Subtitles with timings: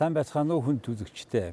[0.00, 1.52] Сайн байцгаана уу хүн түлэгчтэй.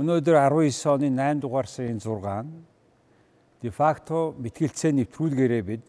[0.00, 2.48] Өнөөдөр 19 оны 8 дугаар сарын 6-нд
[3.60, 5.84] де факто мэтгэлцээ нэвтрүүлгээрээ бид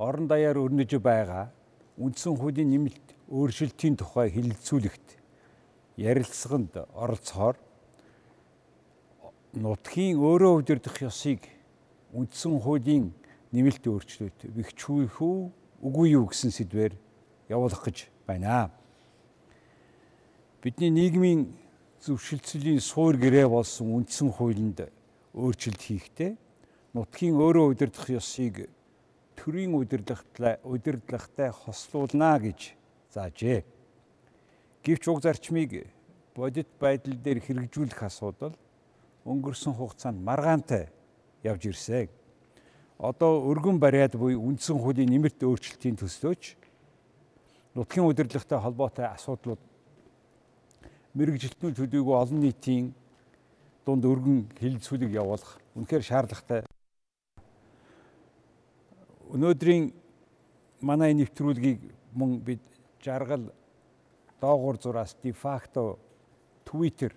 [0.00, 1.52] орон даяар өрнөж байгаа
[2.00, 5.20] үндсэн хуулийн нэмэлт өөрчлөлтийн тухай хэлэлцүүлэгт
[6.00, 7.60] ярилцлаганд оролцохоор
[9.60, 11.44] нутгийн өөрөө удирдах ёсыг
[12.16, 13.12] үндсэн хуулийн
[13.52, 15.38] нэмэлт өөрчлөлт бэхжүүлэх үү
[15.84, 16.96] үгүй юу гэсэн сэдвээр
[17.52, 18.79] явуулах гэж байна
[20.62, 21.56] бидний нийгмийн
[22.04, 24.92] зөвшөлтсөлийн суур гэрээ болсон үндсэн хуулинд
[25.32, 26.36] өөрчлөлт хийхдээ
[26.92, 28.68] нутгийн өөрөө удирдах ёсыг
[29.40, 32.76] төрийн удирдлагтай удирдлагтай хослуулна гэж
[33.08, 33.64] заажээ.
[34.84, 35.88] Гэвч уг зарчмыг
[36.36, 38.52] бодит байдал дээр хэрэгжүүлэх асуудал
[39.24, 40.92] өнгөрсөн хугацаанд маргаантай
[41.40, 42.12] явж ирсэн.
[43.00, 46.60] Одоо өргөн бариад буй үндсэн хуулийн нэмэлт өөрчлөлтийн төслөөч
[47.72, 49.69] нутгийн удирдлагтай холбоотой асуудлууд
[51.14, 52.92] мэрэгжилтнүүд төдийгүй олон нийтийн
[53.86, 56.62] дунд өргөн хилцүүлэг явуулах үнэхээр шаардлагатай.
[59.34, 59.90] Өнөөдрийн
[60.80, 61.82] манай нэвтрүүлгийг
[62.14, 62.62] мөн бид
[63.02, 63.50] жаргал
[64.40, 65.98] доогуур зураас дефакто
[66.64, 67.12] Twitter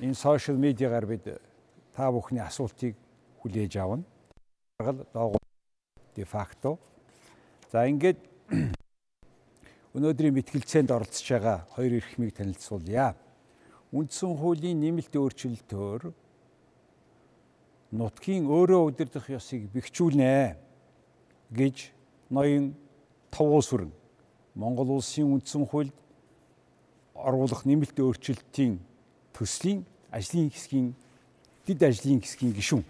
[0.00, 1.26] энэ сошиал медиагаар бид
[1.94, 2.96] та бүхний асуултыг
[3.42, 4.04] хүлээж авна.
[4.78, 5.42] Жаргал доогуур
[6.14, 6.78] дефакто.
[7.72, 8.18] За ингээд
[9.90, 13.18] өнөөдрийн мэтгэлцээнд оролцож байгаа хоёр эрхмийг танилцуулъя.
[13.90, 16.14] Үндсэн хуулийн нэмэлт өөрчлөлтөөр
[17.90, 20.54] нутгийн өөрөө удирдах ёсыг бэхжүүлнэ
[21.50, 21.90] гэж
[22.30, 22.78] ноён
[23.34, 23.90] товуус хүрэн
[24.54, 25.96] Монгол улсын үндсэн хуульд
[27.18, 28.78] оруулах нэмэлт өөрчлөлтийн
[29.34, 29.82] төслийн
[30.14, 30.94] ажлын хэсгийн
[31.66, 32.84] дид ажлын хэсгийн гишүүн.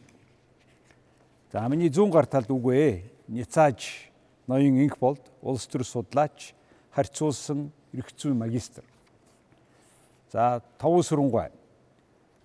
[1.48, 4.12] За миний зүүн гар талд үгүй Ницааж
[4.44, 6.52] ноён инх болд улс төр судлаач
[6.94, 8.84] харьцуулсан эрх зүйн магистр.
[10.32, 11.50] За Товуу сүрэнгуй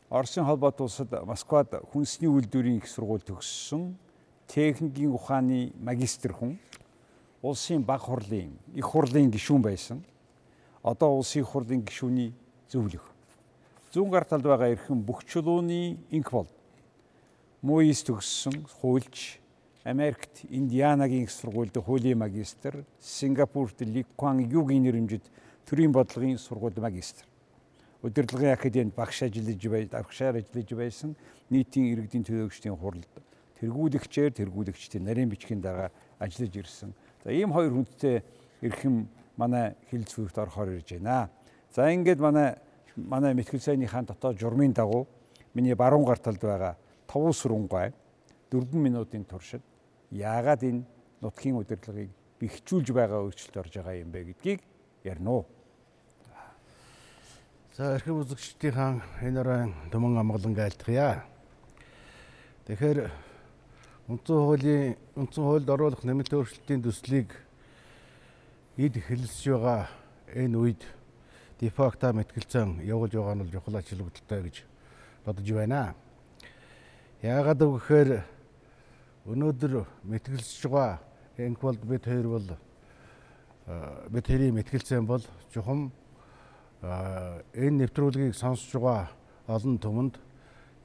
[0.10, 3.96] Оросын холбоот улсад Москвад хүнсний үйлдвэрийн их сургууль төгссөн
[4.48, 6.60] техникийн ухааны магистр хүн
[7.42, 10.04] улсын баг хурлын их хурлын гишүүн байсан.
[10.84, 12.34] Одоо улсын их хурлын гишүүний
[12.70, 13.04] зөвлөх.
[13.94, 16.48] Зүүн гар талд байгаа эрхэм бүх чулууны инк бол
[17.62, 19.40] Муис төгссөн хуульч
[19.86, 25.22] Америкт Индианагийн сургуульд хуулийн магистр, Сингапурт Ли Куан Югийн нэрэмжит
[25.70, 27.24] төрийн бодлогын сургуульд магистр.
[28.02, 31.16] Удирдлагын академид багш ажиллаж бай, багшаар ажиллаж байсан
[31.52, 33.14] нийтийн иргэдийн төлөөлөгчдийн хуралд
[33.62, 36.90] тэргүүлэгчээр тэргүүлэгчдийн нарийн бичгийн дараа ажиллаж ирсэн.
[37.24, 38.26] За ийм хоёр хүнтэй
[38.66, 39.06] эрхэм
[39.38, 41.30] манай хил зүгт орохоор ирж байна.
[41.70, 42.58] За ингээд манай
[42.98, 45.06] манай мэтгэл сайныхаа дотоод журмын дагуу
[45.54, 46.74] миний баруун гар талд байгаа
[47.06, 47.94] товуу сүрэнгуй
[48.50, 49.62] 4 минутын туршид
[50.16, 50.84] яагаад энэ
[51.20, 54.62] нутгийн удирдлагыг бэхжүүлж байгаа өөрчлөлт орж байгаа юм бэ гэдгийг
[55.04, 55.46] ярина уу.
[57.76, 61.28] За эрхэм үзэгчдийн энэ оройн төмөн амгалан айлтгая.
[62.66, 63.12] Тэгэхээр
[64.08, 67.36] үндсэн хуулийн үндсэн хуульд оруулах нэмэлт өөрчлөлтийн төслийг
[68.80, 69.92] эд хэлэлсэж байгаа
[70.32, 70.82] энэ үед
[71.60, 74.56] дефакта мэтгэлцэн явуулж байгаа нь бол чухал холбогдолтой гэж
[75.26, 75.96] бодож байна.
[77.22, 78.24] Яагаад гэвэл
[79.26, 81.00] өнөөдөр мэтгэлсэж байгаа
[81.42, 82.48] энх бол бид хоёр бол
[84.14, 85.92] бид хоёрын мэтгэлцэн бол чухам
[86.86, 89.10] энэ нэвтрүүлгийг сонсож байгаа
[89.50, 90.16] олон түмэнд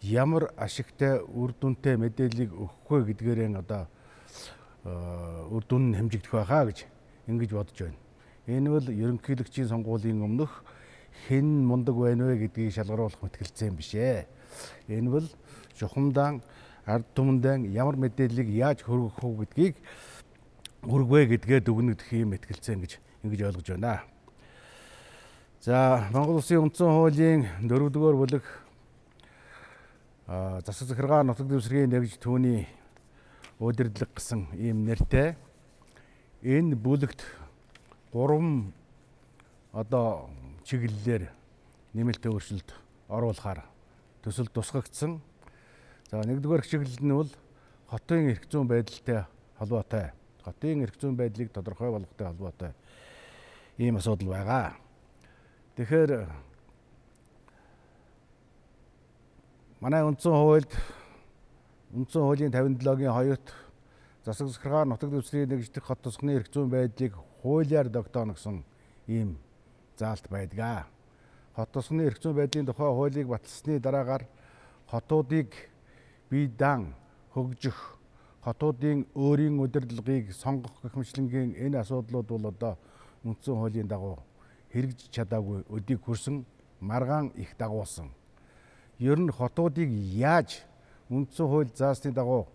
[0.01, 3.84] ямар ашигтай үр дүнтэй мэдээллийг өгөх вэ гэдгээрээ одоо
[5.53, 6.89] үр дүн нь хэмжигдэх байхаа гэж
[7.28, 8.01] ингэж бодож байна.
[8.49, 10.65] Энэ бол ерөнхийлөгчийн сонгуулийн өмнөх
[11.28, 14.25] хэн мундаг байна вэ гэдгийг шалгаруулах мэтгэлцэн биш ээ.
[14.89, 15.28] Энэ бол
[15.77, 16.41] чухамдан
[16.91, 19.75] ард түмэндээ ямар мэдээллийг яаж хөргөх вэ гэдгийг
[20.83, 22.92] хүргвэ гэдгээ дүгнэгдэх юм ихтгэлцэн гэж
[23.22, 24.03] ингэж ойлгож байна.
[25.60, 28.45] За Монгол Улсын үндсэн хуулийн 4-р бүлэг
[30.65, 32.65] засаг захиргаа нутаг дэвсгэрийн нэгж түүний
[33.60, 35.36] удирдлага гэсэн ийм нэртэй
[36.41, 37.21] энэ бүлэгт
[38.16, 38.72] 3
[39.77, 40.31] одоо
[40.65, 41.28] чиглэлээр
[41.93, 42.71] нэмэлт өөрчлөлт
[43.13, 43.69] оруулахаар
[44.25, 45.21] төсөл тусгагдсан
[46.10, 47.30] За нэгдүгээр чиглэл нь бол
[47.86, 49.30] хотын эрх зүйн байдалтай
[49.62, 50.10] холбоотой.
[50.42, 52.72] Хотын эрх зүйн байдлыг тодорхой болгохтой холбоотой
[53.78, 54.74] ийм асуудал байгаа.
[55.78, 56.27] Тэгэхээр
[59.78, 60.72] манай үндсэн хуульд
[61.95, 63.47] үндсэн хуулийн 57-гийн 2-т
[64.27, 67.15] засаг захиргаа нутаг дэвсгэрийн нэгждэх хот тосгоны эрх зүйн байдлыг
[67.47, 68.66] хуулиар тогтооно гэсэн
[69.07, 69.39] ийм
[69.95, 70.91] заалт байдаг.
[71.54, 74.27] Хот тосгоны эрх зүйн байдлын тухай хуулийг баталсны дараагаар
[74.91, 75.70] хотуудыг
[76.30, 76.94] бие даан
[77.34, 77.98] хөгжих
[78.44, 82.78] хотуудын өөрийн удирдлагыг сонгох гэх мэтлэнгийн энэ асуудлууд бол одоо
[83.24, 84.18] үндсэн хуулийн дагуу
[84.72, 86.47] хэрэгж чадаагүй өдийг хүрсэн
[86.80, 88.09] маргаан их дагуулсан.
[88.98, 90.62] Ер нь хотуудыг яаж
[91.10, 92.47] үндсэн хууль заасны дагуу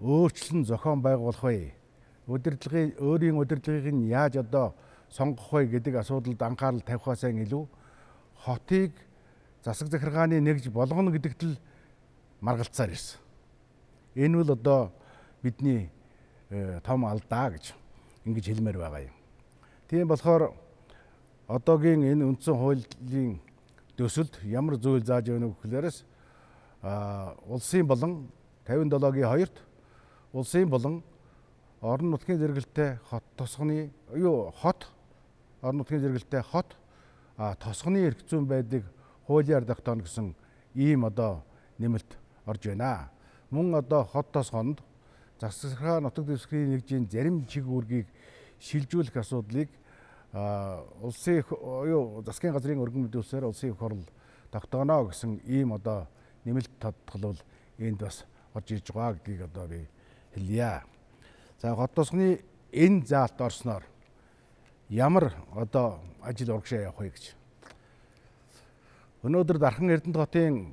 [0.00, 1.74] өөрчлөн зохион байгуулах вэ?
[2.26, 4.74] Удирдлагын өөрийн удирдлагыг нь яаж одоо
[5.10, 7.68] сонгох вэ гэдэг асуудалд анхаарал тавихаасаа илүү
[8.44, 8.92] хотыг
[9.62, 11.54] засаг захиргааны нэгж болгоно гэдэгт л
[12.42, 13.20] маргалцаар ирсэн.
[14.18, 14.92] Энэ бол одоо
[15.42, 15.90] бидний
[16.50, 17.72] э, том алдаа гэж
[18.26, 19.14] ингэж хэлмээр байгаа юм.
[19.88, 20.52] Тийм болохоор
[21.46, 23.40] одоогийн энэ үндсэн хуулийн
[23.96, 26.04] төсөлд ямар зүйл зааж өгнө гэхлээрээс
[27.46, 28.28] улсын болон
[28.66, 29.56] 57-гийн 2-т
[30.32, 31.02] улсын болон
[31.80, 34.86] орон нутгийн зэрэгэлтэй хот тосгоны юу хот
[35.62, 36.76] орон нутгийн зэрэгэлтэй хот
[37.58, 38.84] тосгоны эрх зүйн байдыг
[39.26, 40.34] хуулиар тогтооно гэсэн
[40.74, 41.42] ийм одоо
[41.78, 43.10] нэмэлт орж байна.
[43.50, 44.80] Мөн одоо хот тосгонд
[45.40, 48.06] засагсархаа нутаг дэвсгэрийн нэгжийн зарим чиг үүргийг
[48.60, 49.68] шилжүүлэх асуудлыг
[50.32, 54.06] улсын юу засгийн газрын өргөн мэдүүлсээр улсын их хурл
[54.50, 56.06] тогтооно гэсэн ийм одоо
[56.44, 57.36] нэмэлт тодтол
[57.78, 58.24] энд бас
[58.54, 59.88] орж ирж байгаа гэдгийг одоо би
[60.34, 60.82] хэлье.
[61.60, 62.40] За хот тосгоны
[62.72, 63.84] энэ заалт орсноор
[64.88, 67.34] ямар одоо ажил урагшаа явах вэ гэж.
[69.22, 70.72] Өнөөдөр Дархан Эрдэнэт хотын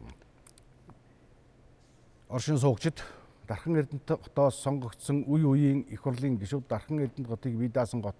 [2.29, 3.01] оршин суугчид
[3.47, 8.15] Дархан Эрдэнэт хотоос сонгогдсон үе үеийн их хурлын гишүүд Дархан Эрдэнэт хотыг бие даасан гот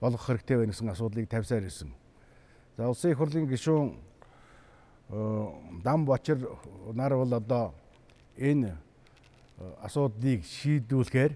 [0.00, 1.90] болгох хэрэгтэй байна гэсэн асуудлыг тавьсаар ирсэн.
[2.76, 3.98] За улсын их хурлын гишүүн
[5.82, 6.38] Дам Бочир
[6.94, 7.74] нар бол одоо
[8.38, 8.76] энэ
[9.82, 11.34] асуудлыг шийдвүүлэхээр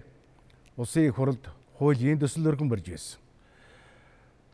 [0.77, 1.43] улсын их хурлд
[1.77, 3.19] хуулийн төсөл өргөн барьж байсан.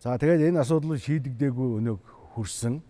[0.01, 2.01] За тэгээд энэ асуудал шийдэгдээгүй өнөөг
[2.33, 2.81] хүрсэн.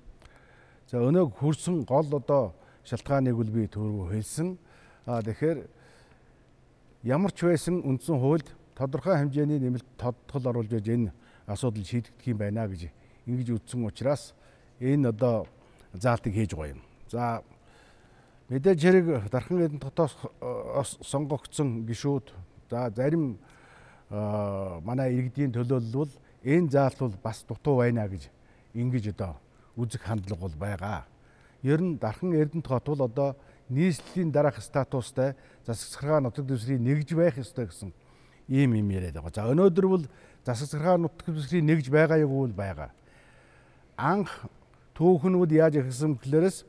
[0.88, 2.56] За өнөөг хүрсэн гол одоо
[2.86, 4.58] шалтгааныг үл би түрүү хэлсэн.
[5.06, 5.66] А тэгэхээр
[7.04, 11.14] ямар ч байсан үндсэн хуульд тодорхой хэмжээний нэмэлт тодтол оруулж яж энэ
[11.48, 12.90] асуудал шийдэгдэх юм байна гэж
[13.26, 14.34] ингэж үздсэн учраас
[14.80, 15.48] энэ одоо
[15.94, 16.82] заалтыг хийж байгаа юм.
[17.10, 17.44] За
[18.50, 20.18] мэдээж хэрэг дархан эдэн дотоос
[21.02, 22.34] сонгогдсон гишүүд
[22.70, 23.38] за зарим
[24.10, 26.14] манай иргэдийн төлөөлөл бол
[26.44, 28.30] энэ заалт бол бас дутуу байна гэж
[28.74, 29.38] ингэж одоо
[29.78, 31.11] үзэх хандлага бол байгаа.
[31.64, 33.36] Ер нь дархан Эрдэнэт хот бол одоо
[33.70, 35.36] нийслэлийн дараах статустай
[35.66, 37.94] засагсархаа нутаг дэвсгэрийн нэгж байх ёстой гэсэн
[38.50, 39.32] ийм юм яриад байгаа.
[39.36, 40.06] За өнөөдөр бол
[40.46, 42.92] засагсархаа нутаг дэвсгэрийн нэгж байгаа юу бол байгаа.
[43.98, 44.50] Анх
[44.98, 46.66] түүхнүүд яаж ихсэн гэхлээрээс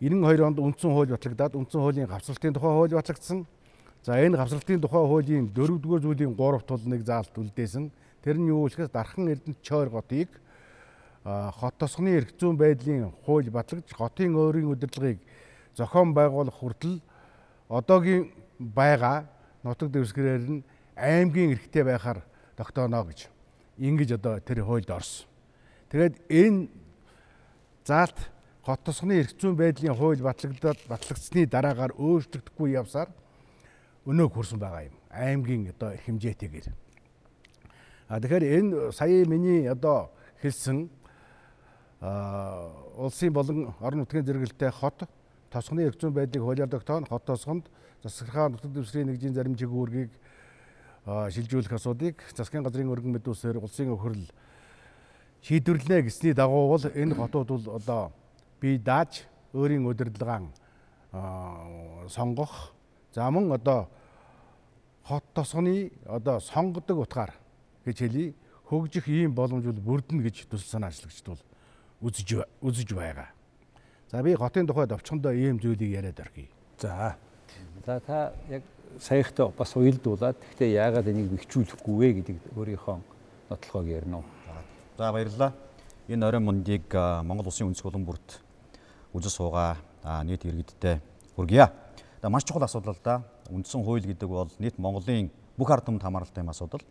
[0.00, 3.46] 92 онд үндсэн хууль батлагдаад үндсэн хуулийн гавцралтын тухай хууль батлагдсан.
[4.02, 7.90] За энэ гавцралтын тухай хуулийн 4-р зүйлийн 3 тул нэг заалт үлдээсэн.
[8.22, 10.28] Тэр нь юу гэхээр дархан эрдэнэт чойр готыг
[11.24, 15.20] хот тосгоны эрх зүйн байдлын хууль батлагдж хотын өөрийн удирдлагыг
[15.72, 17.00] зохион байгуулах хүртэл
[17.68, 18.28] одоогийн
[18.60, 19.24] байгаа
[19.64, 20.64] нутаг дэвсгэрээр нь
[20.96, 22.20] аймгийн эрхтэй байхаар
[22.56, 23.32] тогтооно гэж
[23.80, 25.26] ингэж одоо тэр хуульд орсон.
[25.88, 26.68] Тэгээд энэ
[27.88, 28.18] заалт
[28.60, 33.08] хот тосгоны эрх зүйн байдлын хууль батлагдаад батлагдсны дараагаар өөрчлөгдөхгүй явсаар
[34.04, 34.96] өнөө хүрсэн байгаа юм.
[35.08, 36.68] Аймгийн одоо хэмжээтэйгээр.
[38.08, 40.12] А тэгэхээр энэ сая миний одоо
[40.44, 40.92] хэлсэн
[42.04, 45.08] улсын болон орон нутгийн зэрэгэлтэй хот
[45.50, 47.70] тосгоны эрх зүйн байдлыг хуулиар тогтооно хот тосгонд
[48.02, 50.10] засагсархаа нутаг дэвсгэрийн нэгжийн зарим чиглэлийг
[51.04, 54.28] шилжүүлэх асуудыг засгийн газрын өргөн мэдүүлсээр улсын өхөрл
[55.44, 58.12] шийдвэрлэнэ гэсний дагуу бол энэ хотууд бол одоо
[58.60, 60.48] бие дааж өөрийн удирдлагаа
[62.08, 62.72] сонгох.
[63.12, 63.88] За мөн одоо
[65.04, 67.32] хот тосгоны одоо сонгодог утгаар
[67.84, 68.34] гэж хэлий.
[68.64, 71.42] Хөгжих ийм боломж бол бүрдэнэ гэж төсөл санаачлагчд бол
[72.04, 73.32] үзэж үзэж байгаа.
[74.12, 76.50] За би хотын тухайд овчхондоо ийм зүйлийг яриад орхий.
[76.78, 77.16] За.
[77.86, 78.62] За та яг
[79.00, 82.98] саяхтай бас уйлдуулаад гэхдээ яагаад энийг бэхжүүлэхгүй вэ гэдэг өөрийнхөө
[83.50, 84.24] нотлохыг ярина уу?
[84.98, 85.52] За баярлалаа.
[86.08, 86.92] Энэ оройн мөндийг
[87.24, 88.38] Монгол Улсын үндэс хөлбөмб бүрт
[89.16, 89.80] үзэл суугаа
[90.28, 91.00] нийт иргэдтэй
[91.34, 91.72] хүргье.
[92.20, 93.24] За маш чухал асуудал л да.
[93.48, 96.84] Үндсэн хууль гэдэг бол нийт Монголын бүх ард түмэнд хамааралтай юм асуудал.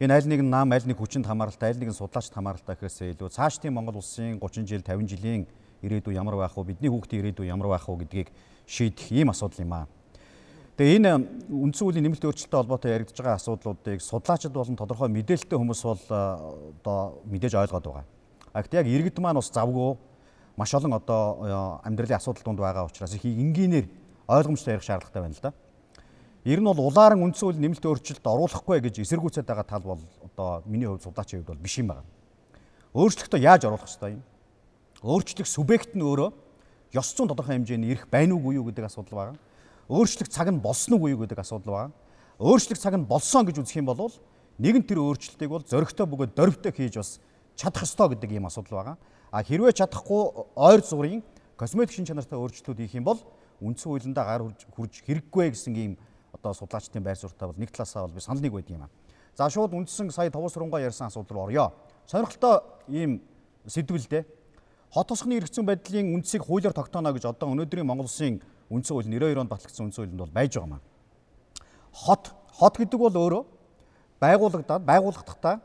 [0.00, 3.68] Энэ аль нэгэн нам, аль нэг хүчинд хамааралтай, аль нэгэн судлаачд хамааралтай гэхээсээ илүү цаашдын
[3.68, 5.44] Монгол улсын 30 жил, 50 жилийн
[5.84, 6.72] ирээдүй ямар байх вэ?
[6.72, 8.32] Бидний хүүхдийн ирээдүй ямар байх вэ гэдгийг
[8.64, 9.84] шийдэх ийм асуудал юм аа.
[10.80, 11.12] Тэгээ энэ
[11.52, 17.20] үндсэн хуулийн нэмэлт өөрчлөлттэй холбоотой яригдж байгаа асуудлуудыг судлаачид болон тодорхой мэдээлэлтэй хүмүүс бол одоо
[17.28, 18.04] мэдээж ойлгоод байгаа.
[18.56, 20.00] А гэхдээ яг иргэд маань бас завгүй
[20.56, 21.44] маш олон одоо
[21.84, 23.84] амьдралын асуудал донд байгаа учраас их энгийнээр
[24.32, 25.52] ойлгомжтой ярих шаардлагатай байна л да.
[26.44, 30.64] Ер нь бол улаан үндсэн хууль нэмэлт өөрчлөлт оруулахгүй гэж эсэргүүцээд байгаа тал бол одоо
[30.64, 32.08] миний хувьд судлаачийн хувьд бол биш юм байна.
[32.96, 34.22] Өөрчлөлтөө яаж оруулах ёстой юм?
[35.04, 36.32] Өөрчлөлт субъект нь өөрөө
[36.96, 39.38] ёс зүйн тодорхой хэмжээний эрх байна уугүй юу гэдэг асуудал байна.
[39.92, 41.92] Өөрчлөлт цаг нь болсон уугүй юу гэдэг асуудал байна.
[42.40, 44.08] Өөрчлөлт цаг нь болсон гэж үзэх юм бол
[44.56, 47.20] нэгэн тэр өөрчлөлтийг бол зөрөгтэй бөгөөд дөрвтэй хийж бас
[47.52, 48.96] чадах ёстой гэдэг ийм асуудал байгаа.
[49.28, 51.20] А хэрвээ чадахгүй ойр зургийн
[51.60, 53.20] косметик шин чанартай өөрчлөлтүүд хийх юм бол
[53.60, 54.42] үндсэн хуулиндаа гар
[54.72, 55.92] хурж хэрэггүй гэсэн ийм
[56.32, 58.90] одоо судлаачдын байр суурьтай бол нэг талаасаа бол би санал нэг байдаг юм аа.
[59.36, 61.72] За шууд үндсэн сая товос сургуунгаа ярьсан асуудал руу орё.
[62.06, 63.22] Сонирхолтой ийм
[63.66, 64.24] сэдвэлдээ
[64.90, 69.38] хот тосхны эргэцэн байдлын үндсийг хуулиар тогтооно гэж одоо өнөөдрийн Монгол Улсын үндсэн хууль 92
[69.38, 70.82] онд батлагдсан үндсэн хуулинд бол байж байгаа маа.
[71.92, 73.42] Хот хот гэдэг бол өөрөө
[74.20, 75.60] байгуулагдаад байгууллагдахдаа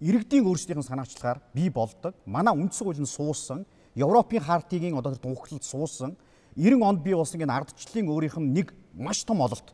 [0.00, 2.14] иргэдийн өөрсдийнх нь санаачлагаар бий болдог.
[2.26, 3.66] Манай үндсэн хуулинд суусан
[3.96, 6.16] Европын хартигийн одоо тэр тунхаглалд суусан
[6.56, 9.72] 90 онд бий болсон энэ ардчлалын өөрийнх нь нэг маш том ололт.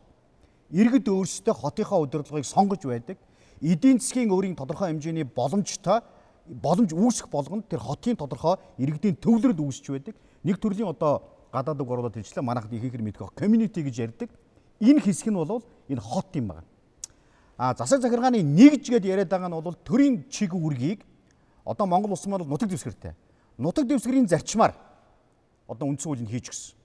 [0.70, 3.18] Иргэд өөрсдөө хотынхоо удирдлагыг сонгож байдаг.
[3.62, 6.02] Эдийн засгийн өөрийн тодорхой хэмжээний боломжтой
[6.46, 10.14] боломж үүсэх болгонд тэр хотын тодорхой иргэдийн төвлөрөл үүсч байдаг.
[10.42, 14.30] Нэг төрлийн одоо гадаад үг оруулаад хэлчлээ манайхад ихэнх мэдгэх community гэж ярьдаг.
[14.80, 16.66] Энэ хэсэг нь бол энэ хот юм байна.
[17.56, 21.00] А засаг захиргааны нэгж гэд яриад байгаа нь бол төрийн чиг үүргийг
[21.64, 23.14] одоо Монгол улс маань нутаг дэвсгэртэй.
[23.58, 24.74] Нутаг дэвсгэрийн зарчмаар
[25.66, 26.76] одоо үндсэн хуулийг хийж гисэн.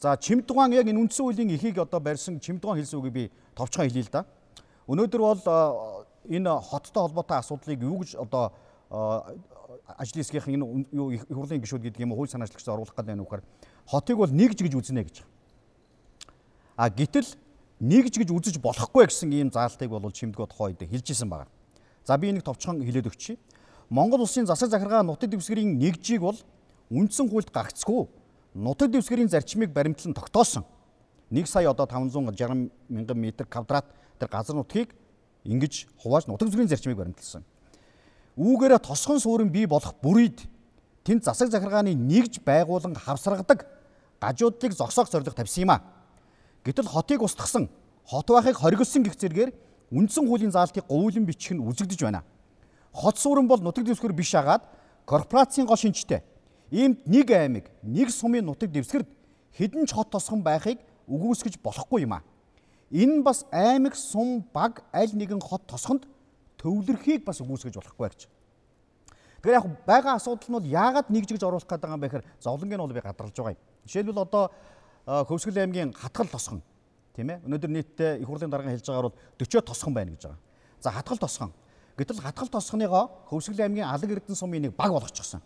[0.00, 4.00] За Чимдугаан яг энэ үндсэн хуулийн эхийг одоо барьсан Чимдугаан хэлсэн үгийг би товчхон хэлье
[4.00, 4.24] л да.
[4.88, 5.40] Өнөөдөр бол
[6.24, 8.56] энэ хоттой холбоотой асуудлыг юу гэж одоо
[8.88, 13.24] ажлын хэсгийнхэн энэ юу их хурлын гишүүд гэдэг юм уу хууль санаачлагч оруулах гэдэг нь
[13.28, 13.44] үхээр
[13.92, 15.16] хотыг бол нэгж гэж үзнэ гэж.
[16.80, 17.28] А гítэл
[17.84, 21.44] нэгж гэж үзэж болохгүй гэсэн ийм заалтыг бол чимдгөө тухай үед хэлжсэн байна.
[22.08, 23.36] За би энийг товчхон хэлээд өгчий.
[23.92, 26.40] Монгол улсын засаг захиргаа нутаг дэвсгэрийн нэгжийг бол
[26.88, 28.08] үндсэн хуульд гагцгүй
[28.54, 30.64] нутаг дэвсгэрийн зарчмыг баримтлан тогтоосон.
[31.30, 33.86] 1 сая одоо 560 мянган метр квадрат
[34.18, 34.94] тэр газар нутгийг
[35.44, 37.44] ингэж хувааж нутаг дэвсгэрийн зарчмыг баримтлсан
[38.40, 40.48] үүгээрээ тосгон суурин бий болох бүрийд
[41.04, 43.66] тэнд засаг захиргааны нэгж байгуулан хавсрагдаг
[44.20, 45.82] гажуудлыг зогсоох зорилго тавьсан юм а.
[46.64, 47.68] Гэтэл хотыг устгасан,
[48.04, 49.52] хот байхыг хоригдсон гэх зэргээр
[49.92, 52.24] үндсэн хуулийн заалтыг говьлон бичих нь үзэгдэж байна.
[52.92, 54.64] Хот суурин бол нутаг дэвсгэр биш агаад
[55.04, 56.22] корпорацийн гол шинжтэй.
[56.70, 59.08] Иймд нэг аймаг, нэг сумын нутаг дэвсгэрд
[59.58, 60.78] хэдэн ч хот тосгон байхыг
[61.10, 62.22] үгүйсгэж болохгүй юм а.
[62.90, 66.06] Энэ нь бас аймаг, сум, баг аль нэгэн хот тосгонд
[66.58, 68.20] төвлөрхийг бас үүсгэж болохгүй гэж.
[69.42, 72.92] Тэгэхээр яг байгаа асуудал нь бол яагаад нэгжигж оруулах гэдэг юм бэ гэхээр зовлонгийн бол
[72.92, 73.62] би гадарлаж байгаа юм.
[73.88, 74.44] Жишээлбэл одоо
[75.08, 76.62] Хөвсгөл аймгийн хатгал тосхон
[77.16, 77.40] тийм ээ.
[77.48, 80.38] Өнөөдөр нийтдээ их хурлын дарга хэлж байгаагаар бол 40 тосхон байна гэж байгаа.
[80.78, 81.52] За хатгал тосхон.
[81.96, 85.40] Гэтэл хатгал тосхоныгоо Хөвсгөл аймгийн алаг эрдэнэ сумын нэг баг болгочихсон.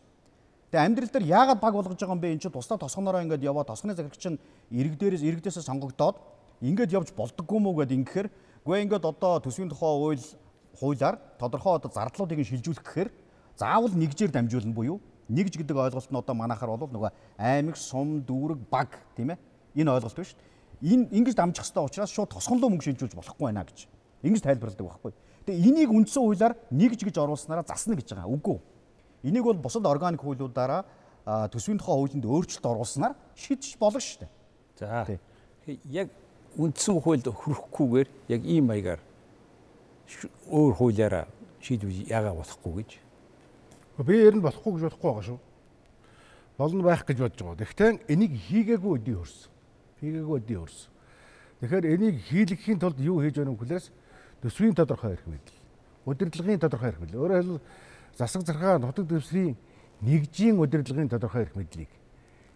[0.75, 2.35] Тэгээ амьдрал дээр яагаад баг болгож байгаа юм бэ?
[2.35, 4.43] Энд чинь тусдаа тосгонороо ингээд яваа тосгоны захирагч нь
[4.75, 6.19] ирэг дээрээс иргэдээсээ сонгогдоод
[6.67, 8.29] ингээд явж болдоггүй мүү гэд ингэхээр
[8.67, 10.27] гүй ингээд одоо төсвийн тухай хууль
[10.75, 13.11] хуулиар тодорхой одоо зардлуудыг шилжүүлэх гэхээр
[13.55, 14.99] заавал нэгжээр дамжуулна буюу
[15.31, 19.39] нэгж гэдэг ойлголт нь одоо манайхаар бол нөгөө аймаг, сум, дүүрэг, баг тийм ээ.
[19.79, 20.35] Энэ ойлголт биш.
[20.83, 23.87] Энэ ингэж дамжих хэрэгтэй учраас шууд тосгонлоо мөнгө шилжүүлж болохгүй байна гэж.
[24.27, 25.15] Ингэж тайлбарладаг байхгүй.
[25.47, 28.27] Тэгээ энийг үндсэн хуулиар нэгж гэж оруулснараа засна гэж байгаа.
[28.27, 28.59] Үгүй.
[29.25, 30.85] Энийг бол бусад органик хуулиудаараа
[31.49, 34.31] төсвийн тухай хуулинд өөрчлөлт оруулснаар шийдэж болох шүү дээ.
[34.79, 35.19] За.
[35.89, 36.13] Яг
[36.61, 39.01] үндсэн хуульд хүрэхгүйгээр яг ийм маягаар
[40.53, 41.25] өөр хуулиараа
[41.65, 42.91] шийдвэр яагаад болохгүй гэж.
[44.05, 45.41] Би ер нь болохгүй гэж бодохгүй байгаа шүү.
[46.59, 47.65] Болно байх гэж бодож байгаа.
[47.65, 49.51] Гэхдээ энийг хийгээгүй өдий хөрсөн.
[50.05, 50.91] Хийгээгүй өдий хөрсөн.
[51.65, 53.89] Тэгэхээр энийг хийлгэхийн тулд юу хийж байна вэ гэхлээрс
[54.45, 55.57] төсвийн тодорхой эрх мэдэл,
[56.05, 57.17] удирдлагын тодорхой эрх мэдэл.
[57.17, 57.65] Өөрөөр хэлбэл
[58.17, 59.57] засаг зархаа нутаг дэвсгэрийн
[60.01, 61.91] нэгжийн удирдлагын тодорхой эрх мэдлийг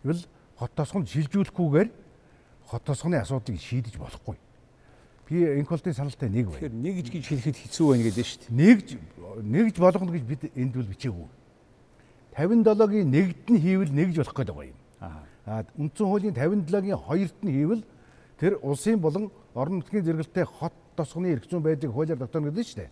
[0.04, 1.88] ивэл хот тосгонд шилжүүлэхгүйгээр
[2.66, 4.36] хот тосгоны асуудлыг шийдэж болохгүй.
[5.28, 6.68] Би инколтын саналтай нэг байна.
[6.68, 8.56] Тэгэхээр нэгж гэж хэлэхэд хэцүү байна гэдэг шүү дээ.
[8.56, 8.88] Нэгж
[9.44, 11.28] нэгж болгоно гэж бид энд бол бичээгүй.
[12.36, 14.78] 57-гийн нэгд нь хийвэл нэгж болох гэдэг юм.
[15.00, 17.82] Аа үндсэн хуулийн 57-гийн хоёрт нь хийвэл
[18.38, 22.68] тэр улсын болон орон нутгийн зэрэгэлтэй хот тосгоны эрх зүйн байдлыг хуулиар тогтооно гэдэг нь
[22.68, 22.90] шүү дээ.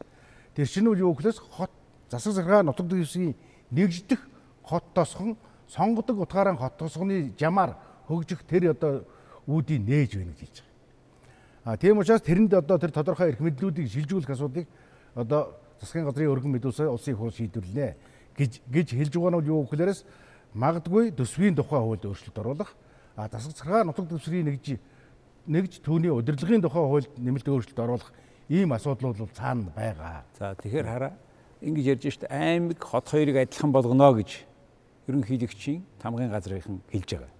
[0.56, 1.72] Тэр чинь юу гэхлээс хот
[2.10, 3.34] засаг заргаа нутаг дэвсгийн
[3.70, 4.20] нэгждэх
[4.62, 5.36] хот тосгон
[5.68, 9.04] сонгодог утгаараа хот тосгоны жамаар хөгжих тэр одоо
[9.46, 10.74] үүдийг нээж байна гэж хэлж байгаа.
[11.64, 14.68] А тийм учраас тэрэнд одоо тэр тодорхой эрх мэдлүүдийг шилжүүлэх асуудыг
[15.14, 17.96] одоо засгийн газрын өргөн мэдүүлсээр улсын хурл шийдвэрлэнэ
[18.38, 20.04] гэж гэж хэлж байгаа нь юу гэхлээрээс
[20.54, 22.70] магадгүй төсвийн тухай хуульд өөрчлөлт оруулах
[23.16, 24.78] а засаг царгаа нутаг төсвийн нэгж
[25.46, 28.10] нэгж түүний удирдлагын тухай хуульд нэмэлт өөрчлөлт оруулах
[28.48, 30.22] ийм асуудлууд бол цаана байгаа.
[30.38, 31.12] За тэгэхээр хараа
[31.60, 34.44] ингэж ярьж штэ аймаг хот хоёрыг адилхан болгоно гэж
[35.08, 37.32] ерөнхийлөгчийн тамгын газрынхан хэлж байгаа.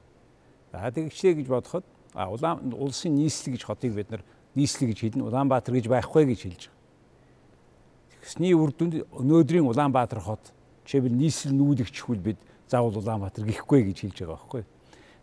[0.73, 1.85] За тэгчээ гэж бодоход
[2.16, 5.23] А улаан улсын нийслэл гэж хотыг бид нар нийслэл гэж хэлнэ.
[5.28, 8.25] Улаанбаатар гэж байхгүй гэж хэлж байгаа.
[8.25, 10.40] Тэгсний үр дүнд өнөөдрийн Улаанбаатар хот
[10.88, 12.40] жишээлбэл нийслэл нүүлэгч хүл бид
[12.73, 14.64] заавал Улаанбаатар гэхгүй гэж хэлж байгаа байхгүй.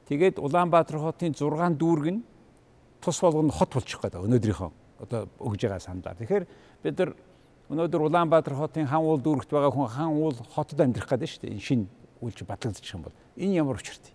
[0.05, 2.21] Тэгээд Улаанбаатар хотын 6 дүүрэг нь
[3.01, 4.71] тус болгоно хот болчих гээд өнөөдрийнхөө
[5.01, 6.17] одоо өгж байгаа сандаар.
[6.21, 6.45] Тэгэхээр
[6.85, 7.17] бид нар
[7.73, 11.57] Өнөөдөр Улаанбаатар хотын хан уул дүүрэгт байгаа хүн хан уул хотод амьдрах гэдэг шүү дээ.
[11.57, 11.81] Энэ шин
[12.21, 14.13] үйлч батлагдчих юм бол энэ ямар учиртай.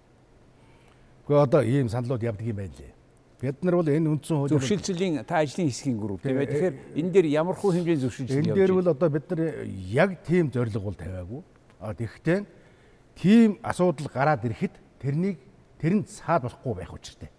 [1.26, 2.94] Гэхдээ одоо ийм саналууд явдаг юм байна лээ.
[3.42, 6.46] Бид нар бол энэ үндсэн хуулийг зөвшөлтсөлийн та ажлын хэсгийн групп тийм ээ.
[6.46, 10.50] Тэгэхээр энэ дээр ямар хуу хэмжээний зөвшөлтсөл энэ дээр бол одоо бид нар яг тийм
[10.50, 11.42] зорилго бол тавиагүй.
[11.82, 12.38] А тэгэхдээ
[13.18, 15.38] тийм асуудал гараад ирэхэд тэрнийг
[15.78, 17.30] тэрэнд саад болохгүй байх учиртай.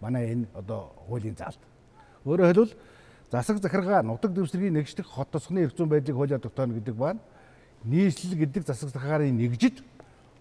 [0.00, 1.60] Манай энэ одоо хуулийн заалт.
[2.24, 2.76] Өөрөөр хэлбэл
[3.30, 7.20] засаг захиргаа нутаг дэвсгэрийн нэгжлэх хот тосгоны зүйн байдлыг хуулиар тогтооно гэдэг байна.
[7.84, 9.82] Нийслэл гэдэг засаг захиргааны нэгжид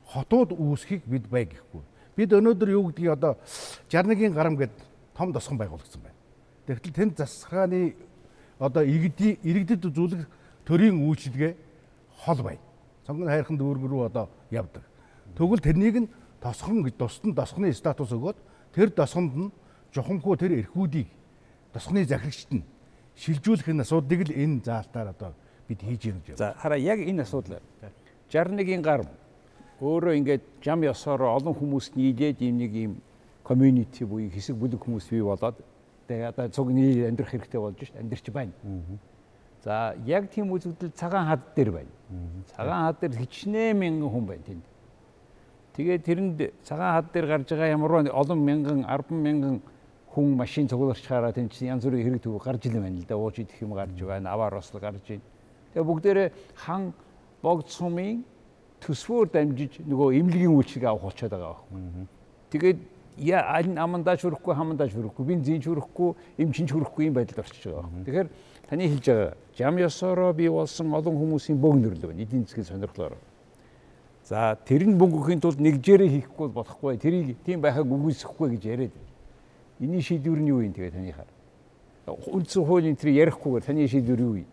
[0.05, 1.81] хотууд үүсхийг бид бай гэхгүй.
[2.15, 3.37] Бид өнөөдөр юу гэдгийг одоо
[3.89, 4.71] 61-ийн гарам гэд
[5.17, 6.15] том тосгон байгуулагдсан байна.
[6.67, 7.95] Тэгтэл тэнд засаг захиргааны
[8.59, 10.29] одоо иргэдэд үзүүлэх
[10.65, 11.53] төрийн үйлчилгээ
[12.21, 12.59] хол бай.
[13.05, 14.83] Сонгон хайрхан дүүрэг рүү одоо явдаг.
[15.37, 16.11] Тэгвэл тэрнийг нь
[16.41, 18.37] тосгон гэж тусдан тосгоны статус өгөөд
[18.73, 19.51] тэр тосгонд нь
[19.93, 21.09] жухамхүү тэр эрхүүдийг
[21.73, 22.63] тосгоны захирагчд нь
[23.15, 25.31] шилжүүлэх энэ асуудлыг л энэ заалтаар одоо
[25.67, 26.37] бид хийж юм гэж.
[26.37, 27.59] За хараа яг энэ асуудал
[28.29, 29.07] 61-ийн гар
[29.79, 32.91] өөрөө ингээд жам ёсоор олон хүмүүст нийлээд ийм нэг ийм
[33.43, 35.59] community буюу хэсэг бүлэг хүмүүс бий болоод
[36.07, 38.53] тэгээ одоо нийл амьдрах хэрэгтэй болж шít амьдрч байна.
[39.63, 41.91] За яг тийм үзэгдэл цагаан хад дээр байна.
[42.55, 44.65] Цагаан хад дээр хичнээн мянган хүн байна тэнд.
[45.75, 49.61] Тэгээ тэрэнд цагаан хад дээр гарч байгаа ямар олон мянган 10 мянган
[50.15, 53.19] хүн машин цугларчхаараа тэнд чинь янз бүрийн хэрэг төв гарч илэн байна л да.
[53.19, 54.31] Ууж идэх юм гарч байна.
[54.31, 55.21] Аваар ослог гарч байна.
[55.75, 56.93] Тэгээ бүгдээрээ хан
[57.43, 58.23] богд сумын
[58.79, 62.07] төсвөөр дамжиж нөгөө эмнэлгийн үйлчлэг авах болчиход байгаа байхгүй.
[62.55, 62.79] Тэгээд
[63.17, 68.03] я аль амандаач хүрэхгүй хамандаач хүрэхгүй бензинч хүрэхгүй эмчинч хүрэхгүй юм байдалд орчиж байгаа байхгүй.
[68.07, 68.29] Тэгэхээр
[68.71, 72.23] таны хэлж байгаа жам ёсороо бий болсон олон хүмүүсийн бөг нөрлөө байна.
[72.23, 73.15] Эдийн засгийн сонирхлоор.
[74.23, 76.97] За тэр нь бөнгөхийн тулд нэгжээрээ хийхгүй болохгүй.
[76.97, 79.14] Тэрийг тийм байхаг үгүйсэхгүй гэж яриад байна.
[79.79, 81.29] Эний шийдвэр нь юу юм тэгээ таныхаар?
[82.07, 84.49] Үндсэн хуулийн тэр ярихгүйгээр таны шийдвэр юу юм?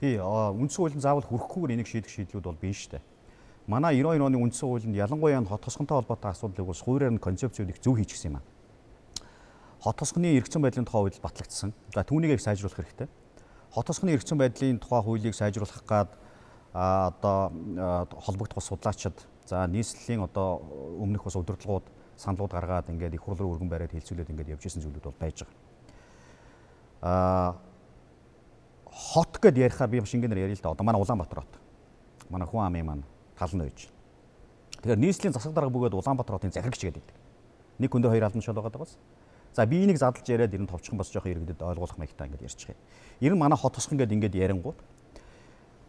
[0.00, 3.04] Тий, үндсэн хуулинд заавал хүрэхгүйгээр энийг шийдэх шийдлүүд бол биш шүү дээ.
[3.70, 7.78] Манай 92 оны үндсэн хуулинд ялангуяа хот тосгонтой холбоотой асуудлыг бас хуураар нь концепцүүд их
[7.78, 8.44] зөв хийчихсэн юм аа.
[9.80, 11.72] Хот тосгоны эргэцэн байдлын тухай хууль батлагдсан.
[11.94, 13.08] За түүнийг их сайжруулах хэрэгтэй.
[13.70, 16.10] Хот тосгоны эргэцэн байдлын тухай хуулийг сайжруулах гад
[16.72, 20.60] одоо холбогдох судлаачид за нийслэлийн одоо
[21.00, 21.84] өмнөх бас удирдлагууд
[22.16, 25.44] саналууд гаргаад ингээд их хурл руу өргөн бариад хилцүүлээд ингээд явж исэн зүйлүүд бол байж
[25.44, 25.56] байгаа.
[27.02, 27.54] Аа
[28.96, 30.72] хот гэд ярихаар би шингэнээр ярил л да.
[30.72, 31.54] Одоо манай Улаанбаатар хот.
[32.30, 33.04] Манай хүн амын маань
[33.36, 33.88] тал нь байж.
[34.80, 37.04] Тэгэхээр нийслэлийн засаг дарга бөгөөд Улаанбаатар хотын захирагч гэдэг.
[37.78, 38.96] Нэг хүндээ хоёр албан тушаал байгаа дагаас.
[39.52, 42.72] За би энийг задлж яриад ер нь товчхон бас жоохон иргэдэд ойлгуулах маягтай ингээд ярьчих
[42.72, 42.80] юм.
[43.20, 44.80] Ер нь манай хот тосхон гэдэг ингээд ярингууд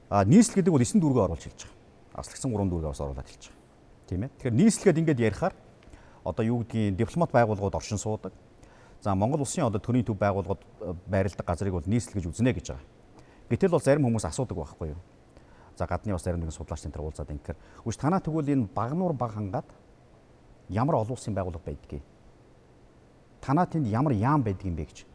[0.09, 2.19] а нийслэл гэдэг бол 9 дүүргээ оруулж хэлж байгаа.
[2.19, 3.59] Аслагсан 3 дүүргээ бас оруулаад хэлж байгаа.
[4.07, 4.31] Тийм ээ.
[4.39, 5.53] Тэгэхээр нийслэлгээд ингээд ярихаар
[6.27, 8.33] одоо юу гэдгийг дипломат байгууллагууд оршин суудаг.
[9.01, 12.67] За Монгол улсын одоо төрийн төв байгууллагууд э, байрладаг газрыг бол нийслэл гэж үзнэ гэж
[12.73, 12.85] байгаа.
[13.49, 15.01] Гэтэл бол зарим хүмүүс асуудаг байхгүй юу?
[15.77, 19.13] За гадны бас зарим нэгэн судлаач энэ төр уулзаад ингэхээр үгүй танаа тэгвэл энэ багнуур
[19.13, 19.69] баг хангаад
[20.69, 22.03] ямар олон улсын байгууллага байдгийг.
[23.39, 25.05] Танаа тэнд ямар яам байдгийг бэ гэж.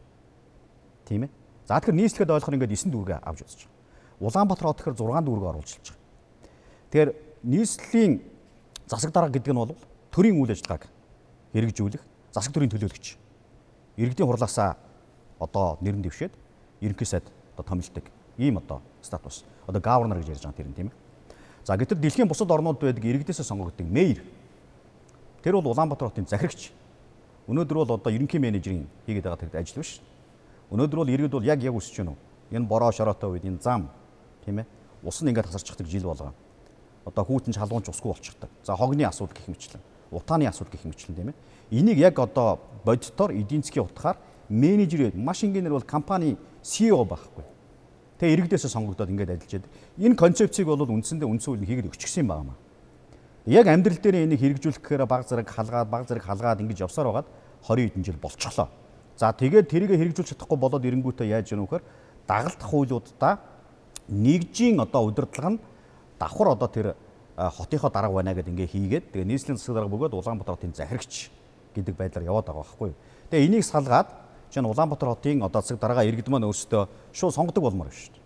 [1.05, 1.31] Тийм ээ.
[1.67, 4.23] За тэгэхээр нийслэхэд ойлгохоор ингээд 9 дүүргээ авч үзэж байгаа.
[4.23, 5.99] Улаанбаатар хот тэгэхээр 6 дүүргээ оруулж байгаа.
[6.89, 7.11] Тэгэхээр
[7.43, 8.13] нийслэлийн
[8.87, 9.75] засаг дарга гэдэг нь бол
[10.11, 10.92] төрийн үйл ажиллагааг
[11.53, 12.01] хэрэгжүүлэх
[12.33, 13.17] засаг төрийн төлөөлөгч.
[13.97, 14.75] Иргэдийн хурлаасаа
[15.39, 16.33] одоо нэрэн дэвшээд
[16.81, 18.03] ерөнхий сайд одоо томилдог
[18.37, 19.45] ийм одоо статус.
[19.67, 20.97] Одоо гаварнер гэж ярьж байгаа тэр нь тийм ээ.
[21.63, 24.25] За гэтэл дэлхийн бусад орнууд байдаг иргэдээсээ сонгогддог мэйр.
[25.43, 26.73] Тэр бол Улаанбаатар хотын захирагч.
[27.47, 30.01] Өнөөдөр бол одоо ерөнхий менежерийн хийгээд байгаа тэр ажил биш.
[30.71, 32.19] Өнөөдөр бол иргэд бол яг яг өсөж байна уу?
[32.49, 33.89] Энэ бороо шороотой үед энэ зам
[34.43, 34.67] тийм ээ.
[35.03, 36.33] Ус нь ингээд тасарчдаг жил болгоо.
[37.05, 38.49] Одоо хүүтэн чалуунч усгүй болчихдог.
[38.63, 39.83] За хогны асуудал гэх мэтлэн
[40.13, 41.35] утааны асуудал гэх мэтлэн тийм ээ.
[41.71, 44.17] Энийг яг одоо бодитоор эдийн засгийн утгаар
[44.49, 47.43] менежер маш ингээнээр бол компани CEO байхгүй.
[48.19, 49.71] Тэгээ иргэдээсээ сонгогдоод ингээд ажиллаж байдаг.
[49.97, 52.55] Энэ концепцийг бол үндсэндээ үндсэн хуулийг хийгээд өчгсөн юм байна.
[53.45, 57.27] Яг амьдрал дээр энийг хэрэгжүүлэхээр баг зэрэг халгаад баг зэрэг халгаад ингэж явсаар байгаад
[57.67, 58.71] 20 хэдэн жил болчихлоо.
[59.19, 61.85] За тэгээд тэрийг хэрэгжүүлж чадахгүй болоод ирэнгүүтээ яаж яах вэ гэхээр
[62.27, 63.33] дагалдах хуулиудаа
[64.07, 65.59] нэгжийн одоо удирдлага нь
[66.19, 66.87] давхар одоо тэр
[67.37, 71.29] хотынхоо дарга байна гэдээ ингээ хийгээд тэгээ нийслэлийн засаг дарга бөгөөд Улаанбаатар хотын захирагч
[71.73, 72.97] гэдэг байдлаар яваад байгаа байхгүй юу.
[73.33, 74.07] Тэгээ энийг салгаад
[74.53, 78.23] чинь Улаанбаатар хотын одоо засаг дарга иргэд маань өөрсдөө шууд сонгодог болмоор байна шүү дээ.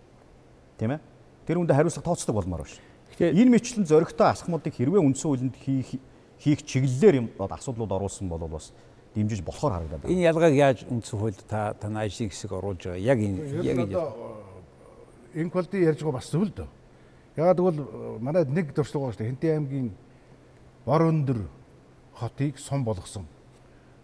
[0.76, 1.00] Тийм ээ?
[1.48, 2.84] Тэр үндэ хариуцлага тооцдог болмоор байна.
[3.16, 5.96] Тэгэхээр энэ мэтлэн зөрөгтэй алхмуудыг хэрвээ үндсэн хуулинд хийх
[6.38, 8.76] хийх чиглэлээр юм асуудлууд оруулсан бол бас
[9.16, 10.12] дэмжиж болохоор харагдаад байна.
[10.12, 13.00] Энэ ялгааг яаж үндсэн хуульд та таны ажлын хэсэг оруулж байгаа?
[13.00, 13.96] Яг энэ яг энэ
[15.34, 16.68] энэ квалити ярьж байгаа бас зөв л дөө.
[17.38, 19.30] Ягаад гэвэл э, манайд нэг туршлага байгаа шүү дээ.
[19.30, 19.88] Хинтээ аймгийн
[20.82, 21.46] бор өндөр
[22.18, 23.30] хотыг сум болгосон